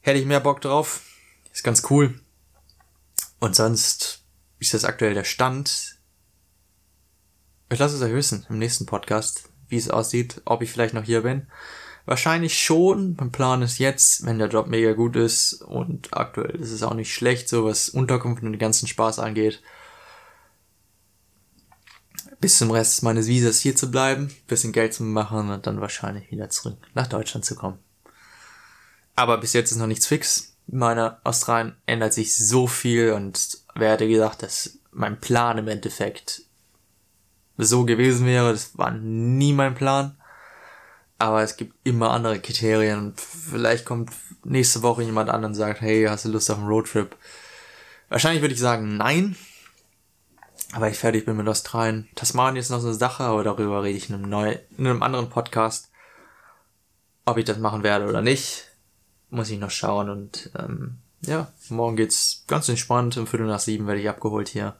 Hätte 0.01 0.17
ich 0.17 0.25
mehr 0.25 0.39
Bock 0.39 0.61
drauf. 0.61 1.03
Ist 1.53 1.63
ganz 1.63 1.83
cool. 1.91 2.19
Und 3.37 3.55
sonst 3.55 4.23
ist 4.57 4.73
das 4.73 4.83
aktuell 4.83 5.13
der 5.13 5.25
Stand. 5.25 5.99
Ich 7.69 7.77
lasse 7.77 7.97
es 7.97 8.01
euch 8.01 8.13
wissen 8.13 8.47
im 8.49 8.57
nächsten 8.57 8.87
Podcast, 8.87 9.47
wie 9.67 9.77
es 9.77 9.91
aussieht, 9.91 10.41
ob 10.45 10.63
ich 10.63 10.71
vielleicht 10.71 10.95
noch 10.95 11.03
hier 11.03 11.21
bin. 11.21 11.45
Wahrscheinlich 12.07 12.57
schon. 12.57 13.17
Mein 13.19 13.33
Plan 13.33 13.61
ist 13.61 13.79
jetzt, 13.79 14.25
wenn 14.25 14.39
der 14.39 14.47
Job 14.47 14.67
mega 14.67 14.93
gut 14.93 15.17
ist 15.17 15.61
und 15.61 16.07
aktuell 16.13 16.55
ist 16.55 16.71
es 16.71 16.81
auch 16.81 16.93
nicht 16.93 17.13
schlecht, 17.13 17.49
so 17.49 17.65
was 17.65 17.89
Unterkunft 17.89 18.41
und 18.41 18.53
den 18.53 18.59
ganzen 18.59 18.87
Spaß 18.87 19.19
angeht. 19.19 19.61
Bis 22.39 22.57
zum 22.57 22.71
Rest 22.71 23.03
meines 23.03 23.27
Visas 23.27 23.59
hier 23.59 23.75
zu 23.75 23.91
bleiben, 23.91 24.33
bisschen 24.47 24.71
Geld 24.71 24.93
zu 24.93 25.03
machen 25.03 25.49
und 25.49 25.67
dann 25.67 25.81
wahrscheinlich 25.81 26.31
wieder 26.31 26.49
zurück 26.49 26.77
nach 26.93 27.07
Deutschland 27.07 27.43
zu 27.43 27.55
kommen. 27.55 27.77
Aber 29.17 29.37
bis 29.37 29.51
jetzt 29.51 29.71
ist 29.71 29.77
noch 29.77 29.87
nichts 29.87 30.07
fix. 30.07 30.55
In 30.67 30.77
meiner 30.77 31.19
Australien 31.25 31.75
ändert 31.87 32.13
sich 32.13 32.37
so 32.37 32.67
viel 32.67 33.11
und 33.11 33.57
wer 33.75 33.91
hätte 33.91 34.07
gesagt, 34.07 34.43
dass 34.43 34.79
mein 34.91 35.19
Plan 35.19 35.57
im 35.57 35.67
Endeffekt 35.67 36.43
so 37.57 37.83
gewesen 37.83 38.25
wäre, 38.25 38.53
das 38.53 38.77
war 38.77 38.91
nie 38.91 39.51
mein 39.51 39.75
Plan. 39.75 40.16
Aber 41.19 41.41
es 41.41 41.57
gibt 41.57 41.75
immer 41.83 42.11
andere 42.11 42.39
Kriterien. 42.39 43.13
Vielleicht 43.15 43.85
kommt 43.85 44.11
nächste 44.43 44.83
Woche 44.83 45.03
jemand 45.03 45.29
an 45.29 45.45
und 45.45 45.55
sagt, 45.55 45.81
hey, 45.81 46.05
hast 46.05 46.25
du 46.25 46.29
Lust 46.29 46.51
auf 46.51 46.57
einen 46.57 46.67
Roadtrip? 46.67 47.15
Wahrscheinlich 48.09 48.41
würde 48.41 48.53
ich 48.53 48.59
sagen, 48.59 48.97
nein. 48.97 49.35
Aber 50.73 50.89
ich 50.89 50.97
fertig 50.97 51.25
bin 51.25 51.37
mit 51.37 51.47
Australien. 51.47 52.07
Tasmanien 52.15 52.57
ist 52.61 52.69
noch 52.69 52.81
so 52.81 52.87
eine 52.87 52.95
Sache, 52.95 53.23
aber 53.23 53.43
darüber 53.43 53.83
rede 53.83 53.97
ich 53.97 54.09
in 54.09 54.15
einem, 54.15 54.29
neu, 54.29 54.57
in 54.77 54.85
einem 54.85 55.01
anderen 55.01 55.29
Podcast. 55.29 55.89
Ob 57.25 57.37
ich 57.37 57.45
das 57.45 57.57
machen 57.57 57.83
werde 57.83 58.07
oder 58.07 58.21
nicht, 58.21 58.65
muss 59.29 59.49
ich 59.49 59.59
noch 59.59 59.71
schauen. 59.71 60.09
Und 60.09 60.51
ähm, 60.57 60.99
ja, 61.21 61.51
morgen 61.69 61.95
geht's 61.95 62.43
ganz 62.47 62.69
entspannt. 62.69 63.17
Um 63.17 63.27
Viertel 63.27 63.47
nach 63.47 63.59
sieben 63.59 63.87
werde 63.87 64.01
ich 64.01 64.09
abgeholt 64.09 64.49
hier. 64.49 64.75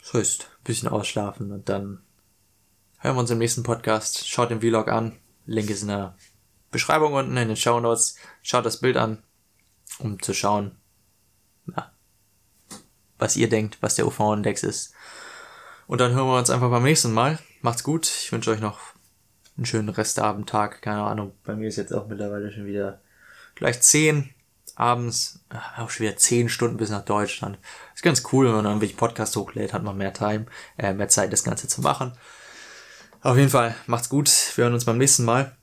Das 0.00 0.14
heißt, 0.14 0.48
bisschen 0.64 0.88
ausschlafen 0.88 1.52
und 1.52 1.68
dann 1.68 2.02
hören 3.02 3.16
wir 3.16 3.20
uns 3.20 3.30
im 3.30 3.38
nächsten 3.38 3.64
Podcast. 3.64 4.28
Schaut 4.28 4.50
den 4.50 4.60
Vlog 4.60 4.88
an. 4.88 5.18
Link 5.44 5.68
ist 5.70 5.82
in 5.82 5.88
der 5.88 6.14
Beschreibung 6.70 7.14
unten 7.14 7.36
in 7.36 7.48
den 7.48 7.56
Show 7.56 7.80
Notes. 7.80 8.16
Schaut 8.42 8.64
das 8.64 8.78
Bild 8.78 8.96
an, 8.96 9.24
um 9.98 10.22
zu 10.22 10.32
schauen, 10.32 10.76
ja, 11.74 11.90
was 13.18 13.36
ihr 13.36 13.48
denkt, 13.48 13.78
was 13.80 13.96
der 13.96 14.06
UV-Index 14.06 14.62
ist. 14.62 14.94
Und 15.88 16.00
dann 16.00 16.12
hören 16.14 16.28
wir 16.28 16.38
uns 16.38 16.48
einfach 16.48 16.70
beim 16.70 16.84
nächsten 16.84 17.12
Mal. 17.12 17.40
Macht's 17.60 17.82
gut. 17.82 18.06
Ich 18.06 18.30
wünsche 18.30 18.52
euch 18.52 18.60
noch 18.60 18.78
einen 19.56 19.66
schönen 19.66 19.88
Restabendtag. 19.88 20.80
Keine 20.80 21.02
Ahnung. 21.02 21.32
Bei 21.42 21.56
mir 21.56 21.68
ist 21.68 21.76
jetzt 21.76 21.92
auch 21.92 22.06
mittlerweile 22.06 22.52
schon 22.52 22.66
wieder 22.66 23.00
gleich 23.56 23.82
10 23.82 24.30
abends. 24.76 25.40
Auch 25.76 25.90
schon 25.90 26.06
wieder 26.06 26.16
10 26.16 26.48
Stunden 26.48 26.76
bis 26.76 26.90
nach 26.90 27.04
Deutschland. 27.04 27.58
Ist 27.96 28.04
ganz 28.04 28.22
cool, 28.32 28.46
wenn 28.46 28.54
man 28.54 28.64
dann 28.64 28.80
wirklich 28.80 28.96
Podcast 28.96 29.34
hochlädt, 29.34 29.72
hat 29.72 29.82
man 29.82 29.96
mehr 29.96 30.12
Time, 30.12 30.46
äh, 30.78 30.94
mehr 30.94 31.08
Zeit, 31.08 31.32
das 31.32 31.42
Ganze 31.42 31.66
zu 31.66 31.80
machen. 31.80 32.12
Auf 33.22 33.36
jeden 33.36 33.50
Fall, 33.50 33.74
macht's 33.86 34.08
gut. 34.08 34.28
Wir 34.56 34.64
hören 34.64 34.74
uns 34.74 34.84
beim 34.84 34.98
nächsten 34.98 35.24
Mal. 35.24 35.56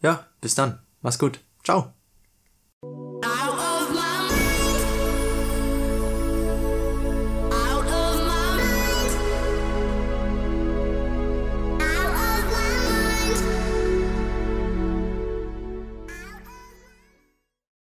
Ja, 0.00 0.26
bis 0.40 0.54
dann. 0.54 0.80
Mach's 1.00 1.18
gut. 1.18 1.40
Ciao. 1.64 1.92